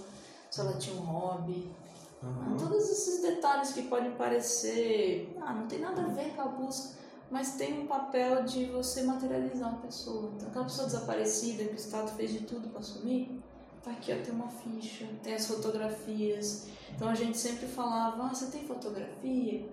se 0.49 0.59
ela 0.59 0.73
tinha 0.73 0.95
um 0.95 1.05
hobby. 1.05 1.69
Uhum. 2.21 2.57
Todos 2.57 2.89
esses 2.89 3.21
detalhes 3.21 3.71
que 3.71 3.83
podem 3.83 4.12
parecer, 4.12 5.33
ah, 5.41 5.53
não 5.53 5.67
tem 5.67 5.79
nada 5.79 6.01
a 6.01 6.07
ver 6.07 6.35
com 6.35 6.41
a 6.41 6.47
busca, 6.47 6.97
mas 7.30 7.56
tem 7.56 7.82
um 7.82 7.88
papel 7.88 8.44
de 8.44 8.65
você 8.65 9.04
materializar 9.04 9.74
a 9.74 9.78
pessoa. 9.78 10.32
Então, 10.36 10.48
aquela 10.48 10.65
pessoa 10.65 10.88
desaparecida 10.88 11.63
que 11.65 11.74
o 11.74 11.76
Estado 11.76 12.12
fez 12.15 12.32
de 12.32 12.42
tudo 12.42 12.70
para 12.70 12.82
sumir, 12.82 13.39
tá 13.84 13.92
aqui, 13.92 14.12
ó, 14.12 14.24
tem 14.24 14.34
uma 14.34 14.50
ficha, 14.50 15.08
tem 15.24 15.34
as 15.34 15.46
fotografias. 15.46 16.68
Então 16.96 17.08
a 17.08 17.15
gente 17.15 17.38
sempre 17.38 17.68
falava, 17.68 18.26
ah, 18.26 18.34
você 18.34 18.48
tem 18.48 18.65
fotografia? 18.65 19.68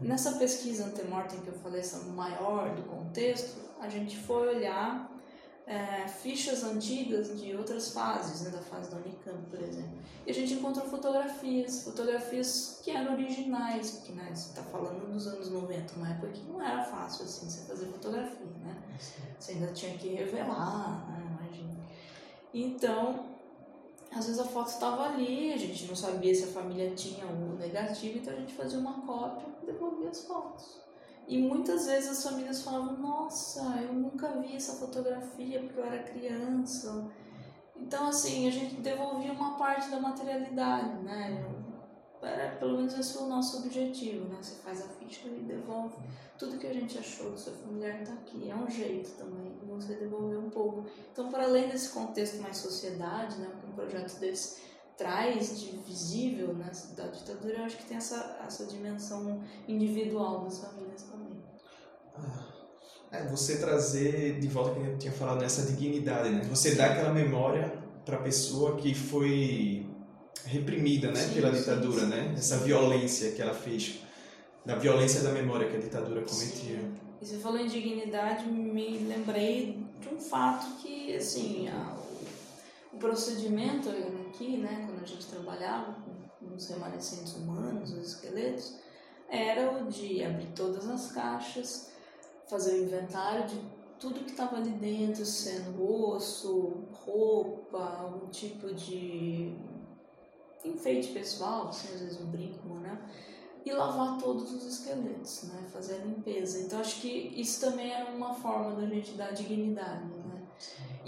Nessa 0.00 0.32
pesquisa 0.32 0.86
antemortem 0.86 1.40
que 1.40 1.48
eu 1.48 1.54
falei, 1.54 1.80
essa 1.80 2.00
maior 2.10 2.74
do 2.74 2.82
contexto, 2.82 3.60
a 3.80 3.88
gente 3.88 4.16
foi 4.16 4.56
olhar 4.56 5.10
é, 5.68 6.08
fichas 6.08 6.64
antigas 6.64 7.38
de 7.38 7.54
outras 7.54 7.92
fases, 7.92 8.40
né, 8.40 8.50
da 8.50 8.58
fase 8.58 8.90
da 8.90 8.96
Unicamp, 8.96 9.38
por 9.50 9.60
exemplo. 9.60 9.98
E 10.26 10.30
a 10.30 10.34
gente 10.34 10.54
encontrou 10.54 10.86
fotografias, 10.86 11.84
fotografias 11.84 12.80
que 12.82 12.90
eram 12.90 13.12
originais, 13.12 13.90
porque 13.90 14.12
né, 14.12 14.30
você 14.32 14.48
está 14.48 14.62
falando 14.62 15.12
dos 15.12 15.26
anos 15.26 15.50
90, 15.50 15.94
uma 15.96 16.08
época 16.08 16.28
que 16.28 16.42
não 16.44 16.62
era 16.62 16.82
fácil 16.82 17.26
assim 17.26 17.50
você 17.50 17.66
fazer 17.66 17.84
fotografia, 17.86 18.46
né? 18.64 18.82
Você 19.38 19.52
ainda 19.52 19.66
tinha 19.72 19.96
que 19.98 20.08
revelar, 20.08 21.06
né, 21.10 21.36
imagina. 21.38 21.76
Então, 22.54 23.26
às 24.10 24.24
vezes 24.24 24.40
a 24.40 24.46
foto 24.46 24.68
estava 24.68 25.04
ali, 25.04 25.52
a 25.52 25.58
gente 25.58 25.84
não 25.84 25.94
sabia 25.94 26.34
se 26.34 26.44
a 26.44 26.48
família 26.48 26.90
tinha 26.94 27.26
o 27.26 27.58
negativo, 27.58 28.18
então 28.18 28.32
a 28.32 28.36
gente 28.36 28.54
fazia 28.54 28.78
uma 28.78 29.02
cópia 29.02 29.46
e 29.62 29.66
devolvia 29.66 30.08
as 30.08 30.24
fotos. 30.24 30.87
E 31.28 31.36
muitas 31.36 31.86
vezes 31.86 32.08
as 32.08 32.24
famílias 32.24 32.62
falavam: 32.62 32.96
Nossa, 32.96 33.62
eu 33.82 33.92
nunca 33.92 34.28
vi 34.40 34.56
essa 34.56 34.72
fotografia 34.76 35.60
porque 35.60 35.78
eu 35.78 35.84
era 35.84 36.02
criança. 36.02 37.06
Então, 37.76 38.08
assim, 38.08 38.48
a 38.48 38.50
gente 38.50 38.76
devolvia 38.76 39.32
uma 39.32 39.56
parte 39.56 39.90
da 39.90 40.00
materialidade, 40.00 41.02
né? 41.04 41.46
Era, 42.20 42.56
pelo 42.56 42.78
menos 42.78 42.98
esse 42.98 43.12
foi 43.12 43.22
o 43.24 43.28
nosso 43.28 43.58
objetivo, 43.58 44.26
né? 44.28 44.38
Você 44.40 44.56
faz 44.62 44.80
a 44.80 44.88
ficha 44.88 45.28
e 45.28 45.42
devolve 45.42 45.94
tudo 46.36 46.58
que 46.58 46.66
a 46.66 46.72
gente 46.72 46.98
achou 46.98 47.32
que 47.32 47.40
seu 47.40 47.52
familiar 47.52 48.00
está 48.00 48.14
aqui. 48.14 48.50
É 48.50 48.54
um 48.54 48.68
jeito 48.68 49.10
também 49.10 49.52
de 49.52 49.66
você 49.66 49.94
devolver 49.94 50.38
um 50.38 50.50
pouco. 50.50 50.86
Então, 51.12 51.30
para 51.30 51.44
além 51.44 51.68
desse 51.68 51.90
contexto 51.90 52.40
mais 52.40 52.56
sociedade, 52.56 53.36
né? 53.38 53.48
Um 53.68 53.72
projeto 53.72 54.18
desse 54.18 54.67
traz 54.98 55.60
de 55.60 55.78
visível 55.78 56.52
né, 56.52 56.70
da 56.96 57.06
ditadura, 57.06 57.58
eu 57.58 57.64
acho 57.64 57.76
que 57.76 57.86
tem 57.86 57.96
essa, 57.96 58.40
essa 58.44 58.66
dimensão 58.66 59.40
individual 59.68 60.40
das 60.40 60.58
famílias 60.58 61.02
também. 61.04 61.40
Ah, 62.16 62.48
é, 63.12 63.24
você 63.28 63.58
trazer 63.58 64.40
de 64.40 64.48
volta 64.48 64.78
que 64.78 64.86
eu 64.86 64.98
tinha 64.98 65.12
falado 65.12 65.40
nessa 65.40 65.62
dignidade, 65.62 66.30
né? 66.30 66.42
Você 66.50 66.74
dá 66.74 66.86
aquela 66.86 67.12
memória 67.12 67.72
para 68.04 68.16
a 68.16 68.20
pessoa 68.20 68.76
que 68.76 68.92
foi 68.92 69.86
reprimida, 70.44 71.12
né, 71.12 71.20
sim, 71.20 71.34
pela 71.34 71.52
ditadura, 71.52 72.00
sim, 72.00 72.10
sim. 72.10 72.10
né? 72.10 72.34
Essa 72.36 72.58
violência 72.58 73.30
que 73.30 73.40
ela 73.40 73.54
fez, 73.54 74.00
da 74.66 74.74
violência 74.74 75.22
da 75.22 75.30
memória 75.30 75.70
que 75.70 75.76
a 75.76 75.80
ditadura 75.80 76.22
cometia. 76.22 76.80
E 77.20 77.24
você 77.24 77.38
falou 77.38 77.60
em 77.60 77.68
dignidade, 77.68 78.46
me 78.46 78.98
lembrei 78.98 79.84
de 80.00 80.08
um 80.08 80.18
fato 80.18 80.82
que, 80.82 81.14
assim, 81.14 81.68
a, 81.68 81.96
o 82.92 82.98
procedimento 82.98 83.88
aqui, 84.28 84.58
né, 84.58 84.84
quando 84.86 85.02
a 85.02 85.06
gente 85.06 85.26
trabalhava 85.26 85.96
com 86.38 86.54
os 86.54 86.68
remanescentes 86.68 87.34
humanos, 87.36 87.92
os 87.92 88.14
esqueletos, 88.14 88.78
era 89.28 89.70
o 89.70 89.88
de 89.88 90.24
abrir 90.24 90.52
todas 90.54 90.88
as 90.88 91.12
caixas, 91.12 91.90
fazer 92.48 92.74
o 92.74 92.84
inventário 92.84 93.46
de 93.46 93.60
tudo 93.98 94.24
que 94.24 94.30
estava 94.30 94.56
ali 94.56 94.70
dentro, 94.70 95.24
sendo 95.24 95.82
osso, 95.82 96.84
roupa, 96.92 97.78
algum 98.00 98.28
tipo 98.28 98.72
de 98.72 99.54
enfeite 100.64 101.12
pessoal, 101.12 101.68
assim, 101.68 101.92
às 101.94 102.00
vezes 102.00 102.20
um 102.20 102.26
brinco, 102.26 102.68
né? 102.74 102.98
E 103.64 103.72
lavar 103.72 104.18
todos 104.18 104.52
os 104.52 104.64
esqueletos, 104.64 105.44
né? 105.44 105.66
Fazer 105.72 105.96
a 105.96 106.04
limpeza. 106.04 106.60
Então 106.60 106.80
acho 106.80 107.00
que 107.00 107.08
isso 107.08 107.60
também 107.60 107.92
é 107.92 108.04
uma 108.04 108.32
forma 108.34 108.76
da 108.76 108.86
gente 108.86 109.12
dar 109.12 109.32
dignidade, 109.32 110.04
né? 110.04 110.42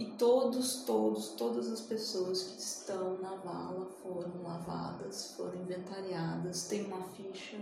E 0.01 0.07
todos, 0.13 0.85
todos, 0.87 1.29
todas 1.33 1.71
as 1.71 1.83
pessoas 1.83 2.43
que 2.43 2.59
estão 2.59 3.19
na 3.19 3.35
vala 3.35 3.85
foram 4.03 4.43
lavadas, 4.43 5.35
foram 5.37 5.61
inventariadas, 5.61 6.69
tem 6.69 6.87
uma 6.87 7.03
ficha. 7.03 7.59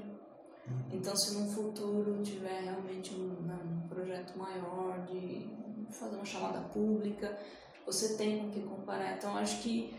Então, 0.92 1.16
se 1.16 1.34
no 1.34 1.50
futuro 1.50 2.22
tiver 2.22 2.60
realmente 2.60 3.12
um, 3.12 3.42
né, 3.42 3.58
um 3.64 3.88
projeto 3.88 4.38
maior 4.38 5.04
de 5.06 5.50
fazer 5.90 6.14
uma 6.14 6.24
chamada 6.24 6.60
pública, 6.68 7.36
você 7.84 8.16
tem 8.16 8.38
com 8.38 8.50
que 8.52 8.62
comparar. 8.62 9.16
Então, 9.16 9.36
acho 9.36 9.60
que 9.60 9.92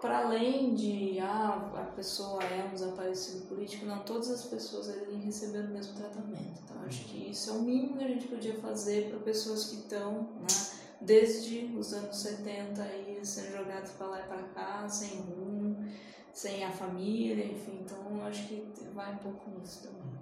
para 0.00 0.24
além 0.24 0.74
de 0.74 1.20
ah, 1.20 1.70
a 1.76 1.84
pessoa 1.94 2.42
é 2.42 2.64
um 2.64 2.72
desaparecido 2.72 3.46
político, 3.46 3.86
não, 3.86 4.00
todas 4.00 4.32
as 4.32 4.46
pessoas 4.46 4.88
ali 4.88 5.14
receberam 5.24 5.68
o 5.68 5.72
mesmo 5.72 5.94
tratamento. 5.94 6.60
Então, 6.64 6.82
acho 6.84 7.04
que 7.04 7.30
isso 7.30 7.50
é 7.50 7.52
o 7.52 7.62
mínimo 7.62 7.98
que 7.98 8.04
a 8.04 8.08
gente 8.08 8.26
podia 8.26 8.54
fazer 8.56 9.10
para 9.10 9.20
pessoas 9.20 9.66
que 9.66 9.76
estão, 9.76 10.22
né, 10.40 10.75
desde 11.00 11.72
os 11.76 11.92
anos 11.92 12.16
70 12.16 12.82
aí, 12.82 13.18
sendo 13.22 13.56
jogadas 13.56 13.90
para 13.90 14.06
lá 14.06 14.20
e 14.20 14.28
para 14.28 14.42
cá, 14.42 14.88
sem 14.88 15.20
rumo, 15.20 15.84
sem 16.32 16.64
a 16.64 16.70
família, 16.70 17.44
enfim. 17.44 17.80
Então, 17.84 18.24
acho 18.26 18.46
que 18.48 18.64
vai 18.94 19.12
um 19.12 19.18
pouco 19.18 19.50
nisso 19.50 19.82
também. 19.82 20.16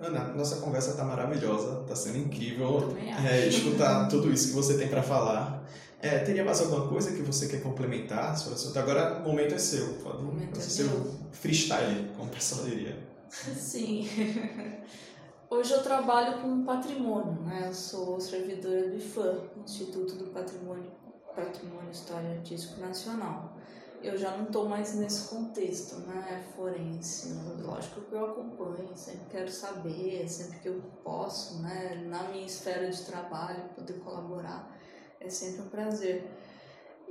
Ana, 0.00 0.32
nossa 0.34 0.56
conversa 0.56 0.90
está 0.90 1.04
maravilhosa, 1.04 1.80
está 1.82 1.96
sendo 1.96 2.18
incrível 2.18 2.96
é, 3.28 3.48
escutar 3.48 4.06
tudo 4.08 4.32
isso 4.32 4.48
que 4.48 4.54
você 4.54 4.78
tem 4.78 4.88
para 4.88 5.02
falar. 5.02 5.66
É, 6.00 6.20
teria 6.20 6.44
mais 6.44 6.60
alguma 6.60 6.86
coisa 6.86 7.10
que 7.12 7.22
você 7.22 7.48
quer 7.48 7.60
complementar? 7.60 8.38
sobre 8.38 8.52
o 8.52 8.54
assunto? 8.54 8.78
Agora 8.78 9.18
o 9.18 9.28
momento 9.28 9.54
é 9.54 9.58
seu, 9.58 9.94
pode 9.94 10.18
O 10.18 10.26
momento 10.26 10.56
é 10.56 10.62
seu 10.62 10.88
freestyle, 11.32 12.08
como 12.16 12.28
o 12.28 12.32
pessoal 12.32 12.64
diria. 12.64 12.96
Sim. 13.30 14.08
Hoje 15.50 15.72
eu 15.72 15.82
trabalho 15.82 16.42
com 16.42 16.62
patrimônio, 16.62 17.40
né? 17.40 17.68
Eu 17.68 17.72
sou 17.72 18.20
servidora 18.20 18.90
do 18.90 18.96
IFAM, 18.96 19.48
Instituto 19.64 20.16
do 20.16 20.26
Patrimônio, 20.26 20.92
Patrimônio 21.34 21.90
História 21.90 22.32
Artístico 22.32 22.78
Nacional. 22.78 23.56
Eu 24.02 24.18
já 24.18 24.36
não 24.36 24.44
estou 24.44 24.68
mais 24.68 24.94
nesse 24.96 25.26
contexto, 25.30 26.00
né? 26.00 26.44
Forense. 26.54 27.34
Lógico 27.62 28.02
que 28.02 28.12
eu 28.12 28.26
acompanho, 28.26 28.90
sempre 28.94 29.24
quero 29.30 29.50
saber, 29.50 30.28
sempre 30.28 30.58
que 30.58 30.68
eu 30.68 30.82
posso, 31.02 31.62
né? 31.62 31.94
Na 32.06 32.24
minha 32.24 32.44
esfera 32.44 32.90
de 32.90 33.02
trabalho, 33.06 33.70
poder 33.74 33.94
colaborar 34.00 34.76
é 35.18 35.30
sempre 35.30 35.62
um 35.62 35.68
prazer. 35.70 36.30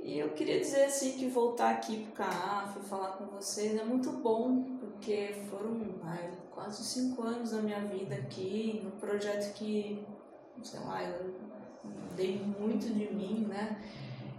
E 0.00 0.16
eu 0.16 0.30
queria 0.30 0.60
dizer 0.60 0.84
assim 0.84 1.18
que 1.18 1.26
voltar 1.26 1.70
aqui 1.70 2.04
pro 2.04 2.12
CAF, 2.12 2.78
falar 2.88 3.16
com 3.16 3.26
vocês 3.26 3.76
é 3.76 3.84
muito 3.84 4.12
bom, 4.12 4.62
porque 4.78 5.34
foram 5.50 5.72
quase 6.58 6.82
cinco 6.82 7.22
anos 7.22 7.52
da 7.52 7.62
minha 7.62 7.80
vida 7.86 8.16
aqui, 8.16 8.80
num 8.82 8.90
projeto 8.98 9.54
que, 9.54 10.04
sei 10.60 10.80
lá, 10.80 11.04
eu 11.04 11.36
dei 12.16 12.36
muito 12.36 12.92
de 12.92 13.14
mim, 13.14 13.46
né? 13.48 13.80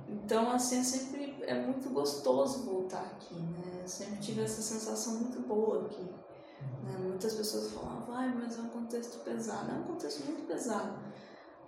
Então, 0.05 0.51
assim, 0.51 0.79
é 0.79 0.83
sempre 0.83 1.37
é 1.43 1.53
muito 1.53 1.89
gostoso 1.91 2.65
voltar 2.65 3.03
aqui, 3.03 3.35
né? 3.35 3.79
Eu 3.81 3.87
sempre 3.87 4.17
tive 4.17 4.41
essa 4.41 4.61
sensação 4.61 5.13
muito 5.13 5.39
boa 5.47 5.85
aqui. 5.85 6.03
Né? 6.83 6.97
Muitas 6.99 7.35
pessoas 7.35 7.71
falavam, 7.71 8.13
ai, 8.13 8.33
mas 8.35 8.59
é 8.59 8.61
um 8.63 8.69
contexto 8.69 9.23
pesado. 9.23 9.71
É 9.71 9.75
um 9.75 9.83
contexto 9.83 10.25
muito 10.25 10.45
pesado. 10.45 10.99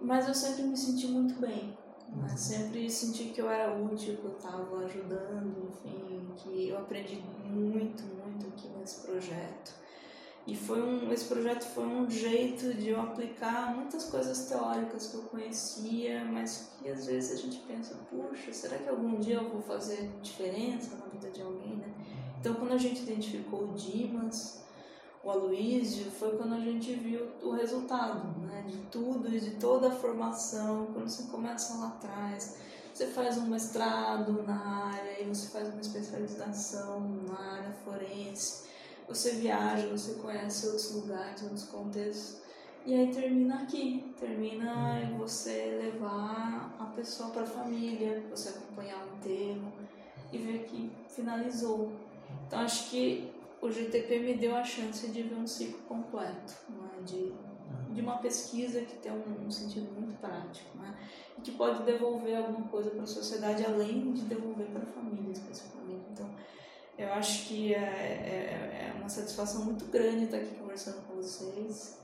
Mas 0.01 0.27
eu 0.27 0.33
sempre 0.33 0.63
me 0.63 0.75
senti 0.75 1.07
muito 1.07 1.39
bem. 1.39 1.77
Né? 2.09 2.35
Sempre 2.35 2.89
senti 2.89 3.25
que 3.25 3.39
eu 3.39 3.49
era 3.49 3.73
útil, 3.73 4.17
que 4.17 4.25
eu 4.25 4.31
estava 4.33 4.79
ajudando, 4.79 5.69
enfim, 5.69 6.33
que 6.35 6.67
eu 6.67 6.77
aprendi 6.77 7.23
muito, 7.45 8.03
muito 8.03 8.47
aqui 8.47 8.67
nesse 8.77 8.99
projeto. 9.07 9.79
E 10.47 10.55
foi 10.55 10.81
um, 10.81 11.11
esse 11.11 11.25
projeto 11.25 11.63
foi 11.65 11.85
um 11.85 12.09
jeito 12.09 12.73
de 12.73 12.89
eu 12.89 12.99
aplicar 12.99 13.75
muitas 13.75 14.05
coisas 14.05 14.47
teóricas 14.47 15.07
que 15.07 15.15
eu 15.15 15.21
conhecia, 15.23 16.25
mas 16.25 16.71
que 16.79 16.89
às 16.89 17.05
vezes 17.05 17.37
a 17.37 17.41
gente 17.41 17.59
pensa, 17.59 17.95
puxa, 18.09 18.51
será 18.51 18.77
que 18.77 18.89
algum 18.89 19.19
dia 19.19 19.35
eu 19.35 19.49
vou 19.49 19.61
fazer 19.61 20.09
diferença 20.21 20.95
na 20.95 21.05
vida 21.05 21.29
de 21.29 21.41
alguém, 21.41 21.75
né? 21.75 21.93
Então, 22.39 22.55
quando 22.55 22.71
a 22.71 22.77
gente 22.77 23.03
identificou 23.03 23.65
o 23.65 23.73
Dimas, 23.73 24.63
o 25.23 25.29
Aloysio, 25.29 26.09
foi 26.09 26.35
quando 26.35 26.55
a 26.55 26.59
gente 26.59 26.91
viu 26.95 27.27
o 27.43 27.51
resultado, 27.51 28.39
né? 28.39 28.65
De 28.67 28.77
tudo 28.91 29.31
e 29.31 29.39
de 29.39 29.51
toda 29.51 29.89
a 29.89 29.91
formação, 29.91 30.87
quando 30.91 31.07
você 31.07 31.23
começa 31.29 31.75
lá 31.75 31.89
atrás, 31.89 32.57
você 32.91 33.05
faz 33.07 33.37
um 33.37 33.45
mestrado 33.45 34.43
na 34.43 34.87
área, 34.87 35.21
e 35.21 35.27
você 35.27 35.49
faz 35.49 35.69
uma 35.69 35.81
especialização 35.81 36.99
na 37.27 37.39
área 37.39 37.71
forense, 37.85 38.70
você 39.15 39.31
viaja, 39.31 39.87
você 39.87 40.13
conhece 40.15 40.67
outros 40.67 40.95
lugares, 40.95 41.43
outros 41.43 41.65
contextos, 41.65 42.41
e 42.85 42.95
aí 42.95 43.13
termina 43.13 43.61
aqui, 43.61 44.13
termina 44.19 45.01
em 45.03 45.17
você 45.17 45.77
levar 45.81 46.75
a 46.79 46.85
pessoa 46.85 47.29
para 47.29 47.43
a 47.43 47.45
família, 47.45 48.23
você 48.29 48.49
acompanhar 48.49 49.05
o 49.05 49.17
enterro 49.17 49.71
e 50.31 50.37
ver 50.37 50.63
que 50.65 50.91
finalizou. 51.07 51.91
Então 52.47 52.59
acho 52.59 52.89
que 52.89 53.31
o 53.61 53.69
GTP 53.69 54.19
me 54.19 54.33
deu 54.33 54.55
a 54.55 54.63
chance 54.63 55.07
de 55.11 55.21
ver 55.21 55.35
um 55.35 55.45
ciclo 55.45 55.79
completo, 55.81 56.55
né? 56.69 56.89
de, 57.05 57.31
de 57.93 58.01
uma 58.01 58.17
pesquisa 58.17 58.81
que 58.81 58.95
tem 58.95 59.11
um, 59.11 59.45
um 59.45 59.51
sentido 59.51 59.91
muito 59.93 60.19
prático, 60.19 60.75
né? 60.79 60.97
e 61.37 61.41
que 61.41 61.51
pode 61.51 61.83
devolver 61.83 62.37
alguma 62.37 62.67
coisa 62.67 62.89
para 62.89 63.03
a 63.03 63.07
sociedade, 63.07 63.63
além 63.63 64.11
de 64.11 64.23
devolver 64.23 64.65
para 64.67 64.81
a 64.81 64.87
família 64.87 65.31
especificamente. 65.31 66.01
Então, 66.11 66.27
eu 67.01 67.13
acho 67.13 67.47
que 67.47 67.73
é, 67.73 67.79
é, 67.79 68.89
é 68.89 68.93
uma 68.99 69.09
satisfação 69.09 69.65
muito 69.65 69.85
grande 69.85 70.25
estar 70.25 70.37
aqui 70.37 70.55
conversando 70.55 71.01
com 71.07 71.15
vocês. 71.15 71.97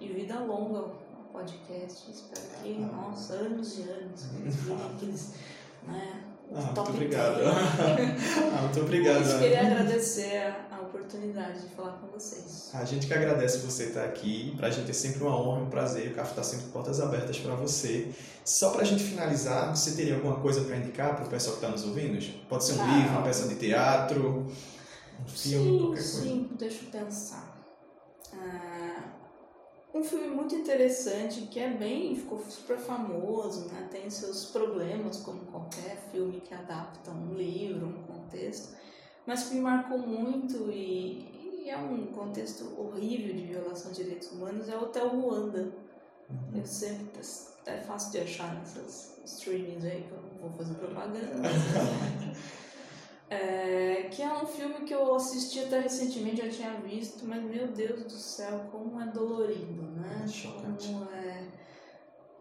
E 0.00 0.08
vida 0.08 0.38
longa 0.40 0.78
ao 0.78 0.88
podcast. 1.32 2.10
Espero 2.10 2.62
que, 2.62 2.74
nossa, 2.74 3.34
anos 3.34 3.78
e 3.78 3.82
anos. 3.82 4.26
que 4.98 5.06
eles 5.06 5.34
virem 5.86 5.98
né, 6.00 6.31
Ah, 6.54 6.60
muito 6.60 6.74
top 6.74 6.90
obrigado. 6.94 7.36
10. 7.38 7.48
ah, 8.52 8.62
muito 8.62 8.80
obrigado. 8.80 9.18
Mas 9.20 9.30
Ana. 9.30 9.38
queria 9.42 9.60
agradecer 9.62 10.36
a, 10.70 10.76
a 10.76 10.80
oportunidade 10.82 11.60
de 11.60 11.68
falar 11.74 11.92
com 11.92 12.06
vocês. 12.08 12.70
A 12.74 12.84
gente 12.84 13.06
que 13.06 13.14
agradece 13.14 13.58
você 13.58 13.84
estar 13.84 14.04
aqui. 14.04 14.54
Pra 14.56 14.70
gente 14.70 14.90
é 14.90 14.94
sempre 14.94 15.22
uma 15.22 15.36
honra, 15.40 15.62
um 15.62 15.70
prazer. 15.70 16.12
O 16.12 16.14
CAF 16.14 16.30
está 16.30 16.42
sempre 16.42 16.66
portas 16.66 17.00
abertas 17.00 17.38
para 17.38 17.54
você. 17.54 18.08
Só 18.44 18.70
pra 18.70 18.84
gente 18.84 19.02
finalizar, 19.02 19.74
você 19.74 19.92
teria 19.92 20.14
alguma 20.16 20.36
coisa 20.40 20.62
para 20.62 20.76
indicar 20.76 21.14
para 21.16 21.24
o 21.24 21.28
pessoal 21.28 21.56
que 21.56 21.64
está 21.64 21.68
nos 21.76 21.86
ouvindo? 21.86 22.18
Pode 22.48 22.64
ser 22.64 22.74
um 22.74 22.82
Ah. 22.82 22.86
livro, 22.96 23.10
uma 23.10 23.22
peça 23.22 23.46
de 23.48 23.54
teatro, 23.54 24.46
um 25.20 25.28
filme, 25.28 25.64
Sim, 25.70 25.78
qualquer 25.78 26.02
coisa. 26.02 26.20
sim, 26.22 26.50
deixa 26.58 26.84
eu 26.84 27.00
pensar. 27.00 27.64
Ah, 28.34 28.91
um 29.94 30.02
filme 30.02 30.28
muito 30.28 30.54
interessante 30.54 31.42
que 31.42 31.60
é 31.60 31.68
bem, 31.68 32.16
ficou 32.16 32.38
super 32.48 32.78
famoso, 32.78 33.66
né? 33.68 33.88
tem 33.90 34.08
seus 34.08 34.46
problemas, 34.46 35.18
como 35.18 35.40
qualquer 35.46 35.96
filme 36.10 36.40
que 36.40 36.54
adapta 36.54 37.10
um 37.10 37.34
livro, 37.34 37.86
um 37.86 38.02
contexto, 38.04 38.76
mas 39.26 39.48
que 39.48 39.54
me 39.56 39.60
marcou 39.60 39.98
muito 39.98 40.70
e, 40.70 41.62
e 41.64 41.70
é 41.70 41.76
um 41.76 42.06
contexto 42.06 42.74
horrível 42.80 43.34
de 43.34 43.44
violação 43.44 43.92
de 43.92 44.02
direitos 44.02 44.32
humanos, 44.32 44.68
é 44.68 44.76
o 44.76 44.84
Hotel 44.84 45.08
Ruanda. 45.08 45.72
Uhum. 46.30 46.58
Eu 46.58 46.66
sempre, 46.66 47.20
é 47.66 47.76
fácil 47.78 48.12
de 48.12 48.20
achar 48.20 48.54
nessas 48.54 49.20
streamings 49.24 49.84
aí, 49.84 50.02
que 50.02 50.12
eu 50.12 50.22
vou 50.40 50.50
fazer 50.56 50.74
propaganda. 50.74 51.20
é, 53.32 54.08
que 54.10 54.22
é 54.22 54.30
um 54.30 54.46
filme 54.46 54.84
que 54.84 54.92
eu 54.92 55.14
assisti 55.14 55.60
até 55.60 55.80
recentemente, 55.80 56.42
já 56.42 56.50
tinha 56.50 56.74
visto, 56.80 57.24
mas 57.24 57.42
meu 57.42 57.68
Deus 57.68 58.04
do 58.04 58.10
céu, 58.10 58.66
como 58.70 59.00
é 59.00 59.06
dolorido, 59.06 59.82
né? 59.82 60.22
É 60.24 60.28
chocante. 60.28 60.88
Como 60.88 61.04
é. 61.10 61.48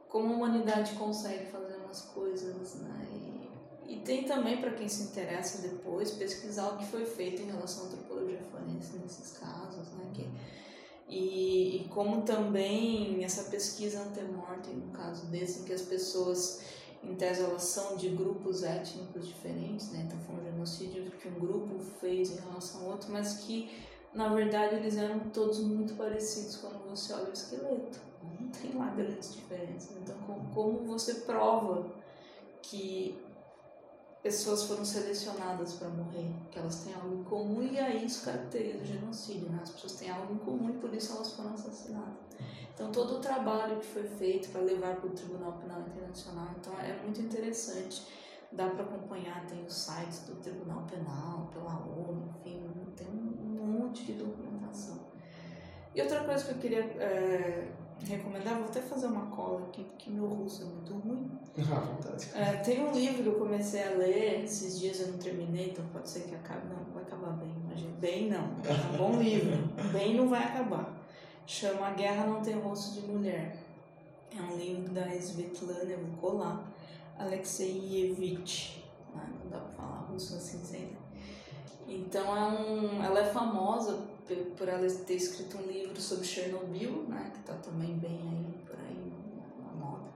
Como 0.09 0.33
a 0.33 0.35
humanidade 0.35 0.93
consegue 0.95 1.45
fazer 1.45 1.77
umas 1.77 2.01
coisas, 2.01 2.75
né? 2.75 3.07
E, 3.87 3.93
e 3.93 3.99
tem 4.01 4.25
também, 4.25 4.59
para 4.59 4.71
quem 4.71 4.89
se 4.89 5.03
interessa 5.03 5.61
depois, 5.61 6.11
pesquisar 6.11 6.73
o 6.73 6.77
que 6.77 6.85
foi 6.85 7.05
feito 7.05 7.41
em 7.41 7.45
relação 7.45 7.85
à 7.85 7.87
antropologia 7.87 8.41
forense 8.51 8.97
nesses 8.97 9.37
casos, 9.37 9.87
né? 9.93 10.11
Que, 10.13 10.27
e, 11.07 11.77
e 11.77 11.87
como 11.89 12.23
também 12.23 13.23
essa 13.23 13.49
pesquisa 13.49 14.01
antemortem, 14.01 14.75
no 14.75 14.91
caso 14.91 15.25
desse, 15.27 15.61
em 15.61 15.63
que 15.63 15.73
as 15.73 15.83
pessoas 15.83 16.61
em 17.03 17.15
são 17.59 17.95
de 17.95 18.09
grupos 18.09 18.63
étnicos 18.63 19.27
diferentes, 19.27 19.91
né? 19.91 20.03
Então 20.05 20.19
foi 20.19 20.35
um 20.35 20.43
genocídio 20.43 21.11
que 21.11 21.27
um 21.27 21.39
grupo 21.39 21.79
fez 21.99 22.31
em 22.31 22.41
relação 22.41 22.81
ao 22.81 22.87
outro, 22.91 23.11
mas 23.11 23.39
que 23.39 23.71
na 24.13 24.33
verdade 24.33 24.75
eles 24.75 24.97
eram 24.97 25.19
todos 25.31 25.59
muito 25.59 25.95
parecidos 25.95 26.57
quando 26.57 26.87
você 26.89 27.13
olha 27.13 27.29
o 27.29 27.33
esqueleto. 27.33 27.99
Não 28.39 28.49
tem 28.49 28.73
lá 28.73 28.89
grandes 28.91 29.33
diferenças. 29.33 29.97
Então 30.01 30.15
como 30.53 30.79
você 30.85 31.15
prova 31.15 31.89
que 32.61 33.17
pessoas 34.21 34.63
foram 34.63 34.85
selecionadas 34.85 35.73
para 35.73 35.89
morrer, 35.89 36.31
que 36.51 36.59
elas 36.59 36.83
têm 36.83 36.93
algo 36.93 37.21
em 37.21 37.23
comum 37.23 37.63
e 37.63 37.79
aí 37.79 38.05
isso 38.05 38.23
caracteriza 38.23 38.83
o 38.83 38.85
genocídio, 38.85 39.49
né? 39.49 39.59
As 39.61 39.71
pessoas 39.71 39.93
têm 39.93 40.11
algo 40.11 40.33
em 40.33 40.37
comum 40.37 40.69
e 40.69 40.73
por 40.73 40.93
isso 40.93 41.13
elas 41.13 41.33
foram 41.33 41.53
assassinadas. 41.53 42.13
Então 42.73 42.91
todo 42.91 43.17
o 43.17 43.19
trabalho 43.19 43.79
que 43.79 43.85
foi 43.85 44.03
feito 44.03 44.49
para 44.49 44.61
levar 44.61 44.95
para 44.95 45.07
o 45.07 45.11
Tribunal 45.11 45.53
Penal 45.53 45.81
Internacional, 45.81 46.47
então 46.59 46.73
é 46.79 47.01
muito 47.03 47.21
interessante. 47.21 48.07
Dá 48.51 48.67
para 48.67 48.83
acompanhar, 48.83 49.45
tem 49.45 49.63
os 49.63 49.73
sites 49.73 50.25
do 50.27 50.35
Tribunal 50.35 50.83
Penal, 50.83 51.49
pela 51.53 51.73
ONU, 51.85 52.35
enfim, 52.45 52.69
tem 52.97 53.07
um 53.07 53.65
monte 53.65 54.03
de 54.03 54.13
documentação. 54.13 54.99
E 55.95 56.01
outra 56.01 56.23
coisa 56.23 56.43
que 56.45 56.51
eu 56.51 56.57
queria 56.57 56.83
é, 57.01 57.71
recomendar, 58.05 58.55
vou 58.55 58.65
até 58.65 58.81
fazer 58.81 59.07
uma 59.07 59.27
cola 59.27 59.67
aqui, 59.67 59.83
porque 59.83 60.09
meu 60.09 60.27
russo 60.27 60.63
é 60.63 60.65
muito 60.65 60.93
ruim. 60.93 61.31
Vontade. 61.55 62.29
É, 62.33 62.57
tem 62.57 62.83
um 62.83 62.91
livro 62.91 63.23
que 63.23 63.29
eu 63.29 63.35
comecei 63.35 63.83
a 63.83 63.91
ler, 63.91 64.43
esses 64.43 64.79
dias 64.79 64.99
eu 64.99 65.07
não 65.07 65.17
terminei, 65.17 65.71
então 65.71 65.85
pode 65.93 66.09
ser 66.09 66.21
que 66.21 66.35
acabe. 66.35 66.67
Não, 66.67 66.83
não 66.83 66.93
vai 66.93 67.03
acabar 67.03 67.31
bem, 67.33 67.49
imagina. 67.65 67.91
Bem 67.99 68.29
não, 68.29 68.43
é 68.63 68.93
um 68.93 68.97
bom 68.97 69.19
livro. 69.19 69.57
Bem 69.91 70.15
não 70.15 70.29
vai 70.29 70.43
acabar. 70.43 70.97
Chama 71.45 71.87
A 71.87 71.91
Guerra 71.91 72.27
Não 72.27 72.41
Tem 72.41 72.59
Rosto 72.59 72.99
de 72.99 73.07
Mulher. 73.07 73.57
É 74.37 74.41
um 74.41 74.55
livro 74.57 74.93
da 74.93 75.07
Svetlana, 75.15 75.91
eu 75.91 75.99
vou 75.99 76.17
colar, 76.17 76.71
Alexeyevich. 77.19 78.85
Ah, 79.13 79.27
não 79.27 79.49
dá 79.49 79.57
pra 79.57 79.69
falar 79.71 80.07
russo 80.09 80.35
assim 80.35 80.63
sem. 80.63 80.97
Então 81.87 82.35
é 82.35 82.47
um, 82.47 83.03
ela 83.03 83.19
é 83.19 83.25
famosa 83.25 84.10
por 84.57 84.67
ela 84.67 84.87
ter 84.89 85.15
escrito 85.15 85.57
um 85.57 85.63
livro 85.63 85.99
sobre 85.99 86.25
Chernobyl, 86.25 87.03
né, 87.07 87.31
que 87.33 87.39
está 87.39 87.53
também 87.55 87.97
bem 87.97 88.19
aí 88.21 88.65
por 88.65 88.75
aí 88.75 89.13
na 89.63 89.73
moda. 89.73 90.09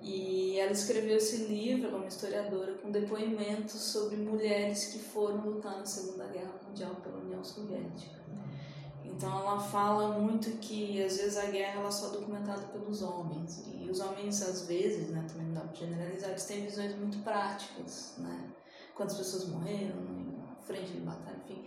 E 0.00 0.58
ela 0.58 0.72
escreveu 0.72 1.16
esse 1.16 1.44
livro, 1.46 1.88
ela 1.88 1.96
é 1.96 2.00
uma 2.00 2.08
historiadora, 2.08 2.74
com 2.74 2.90
depoimentos 2.90 3.80
sobre 3.80 4.16
mulheres 4.16 4.86
que 4.86 4.98
foram 4.98 5.40
lutar 5.42 5.78
na 5.78 5.86
Segunda 5.86 6.26
Guerra 6.26 6.54
Mundial 6.66 6.94
pela 6.96 7.18
União 7.18 7.42
Soviética. 7.44 8.16
Então 9.04 9.38
ela 9.38 9.58
fala 9.58 10.18
muito 10.18 10.50
que 10.58 11.02
às 11.02 11.16
vezes 11.16 11.36
a 11.36 11.46
guerra 11.46 11.80
ela 11.80 11.88
é 11.88 11.92
só 11.92 12.08
documentada 12.08 12.62
pelos 12.66 13.02
homens 13.02 13.64
e 13.66 13.88
os 13.88 14.00
homens 14.00 14.42
às 14.42 14.66
vezes, 14.66 15.08
né, 15.08 15.24
também 15.28 15.46
não 15.46 15.54
dá 15.54 15.60
para 15.60 15.74
generalizar, 15.74 16.30
eles 16.30 16.44
têm 16.44 16.64
visões 16.64 16.94
muito 16.96 17.18
práticas, 17.24 18.14
né? 18.18 18.50
Quantas 18.94 19.16
pessoas 19.16 19.48
morreram 19.48 20.26
frente 20.66 20.92
de 20.92 21.00
batalha, 21.00 21.36
enfim. 21.44 21.64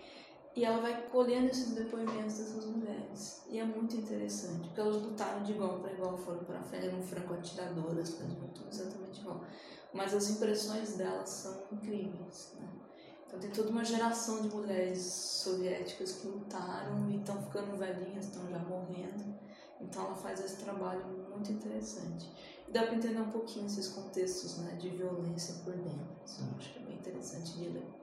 E 0.59 0.65
ela 0.65 0.81
vai 0.81 1.03
colhendo 1.03 1.47
esses 1.47 1.71
depoimentos 1.71 2.37
dessas 2.37 2.65
mulheres. 2.65 3.45
E 3.47 3.59
é 3.59 3.63
muito 3.63 3.95
interessante, 3.95 4.67
porque 4.67 4.81
elas 4.81 5.01
lutaram 5.01 5.41
de 5.41 5.53
igual 5.53 5.79
para 5.79 5.93
igual, 5.93 6.17
foram 6.17 6.43
para 6.43 6.61
frente, 6.61 6.87
eram 6.87 7.01
franco-atiradoras, 7.01 8.09
faziam 8.09 8.49
tudo 8.53 8.67
exatamente 8.69 9.21
igual. 9.21 9.41
Mas 9.93 10.13
as 10.13 10.29
impressões 10.31 10.97
delas 10.97 11.29
são 11.29 11.63
incríveis, 11.71 12.55
né? 12.59 12.67
Então 13.25 13.39
tem 13.39 13.49
toda 13.51 13.69
uma 13.69 13.85
geração 13.85 14.41
de 14.41 14.53
mulheres 14.53 14.99
soviéticas 14.99 16.11
que 16.17 16.27
lutaram 16.27 17.09
e 17.09 17.19
estão 17.19 17.41
ficando 17.41 17.77
velhinhas, 17.77 18.25
estão 18.25 18.45
já 18.49 18.59
morrendo. 18.59 19.33
Então 19.79 20.07
ela 20.07 20.15
faz 20.15 20.43
esse 20.43 20.57
trabalho 20.57 21.05
muito 21.29 21.53
interessante. 21.53 22.29
E 22.67 22.71
dá 22.73 22.83
para 22.83 22.95
entender 22.95 23.21
um 23.21 23.31
pouquinho 23.31 23.65
esses 23.65 23.87
contextos 23.87 24.57
né, 24.57 24.73
de 24.73 24.89
violência 24.89 25.55
por 25.63 25.71
dentro. 25.71 26.17
Isso 26.25 26.41
eu 26.41 26.57
acho 26.57 26.73
que 26.73 26.79
é 26.79 26.81
bem 26.81 26.95
interessante 26.95 27.57
de 27.57 27.69
ler. 27.69 27.98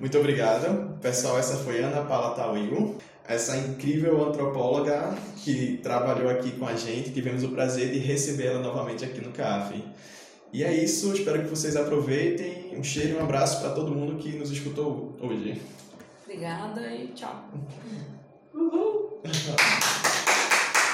Muito 0.00 0.18
obrigado. 0.18 0.98
Pessoal, 1.00 1.38
essa 1.38 1.56
foi 1.56 1.80
Ana 1.80 2.02
Paula 2.02 2.34
Tawil, 2.34 2.96
essa 3.26 3.56
incrível 3.56 4.28
antropóloga 4.28 5.14
que 5.36 5.78
trabalhou 5.82 6.30
aqui 6.30 6.52
com 6.52 6.66
a 6.66 6.74
gente. 6.74 7.10
Tivemos 7.10 7.42
o 7.44 7.50
prazer 7.50 7.90
de 7.90 7.98
recebê-la 7.98 8.58
novamente 8.58 9.04
aqui 9.04 9.20
no 9.20 9.32
CAF. 9.32 9.82
E 10.52 10.62
é 10.62 10.74
isso, 10.74 11.12
espero 11.14 11.42
que 11.42 11.48
vocês 11.48 11.76
aproveitem. 11.76 12.76
Um 12.76 12.84
cheiro 12.84 13.14
e 13.14 13.16
um 13.16 13.22
abraço 13.22 13.60
para 13.60 13.70
todo 13.70 13.94
mundo 13.94 14.16
que 14.16 14.36
nos 14.36 14.50
escutou 14.50 15.16
hoje. 15.20 15.62
Obrigada 16.24 16.94
e 16.94 17.08
tchau. 17.08 17.48
Uhul! 18.54 19.22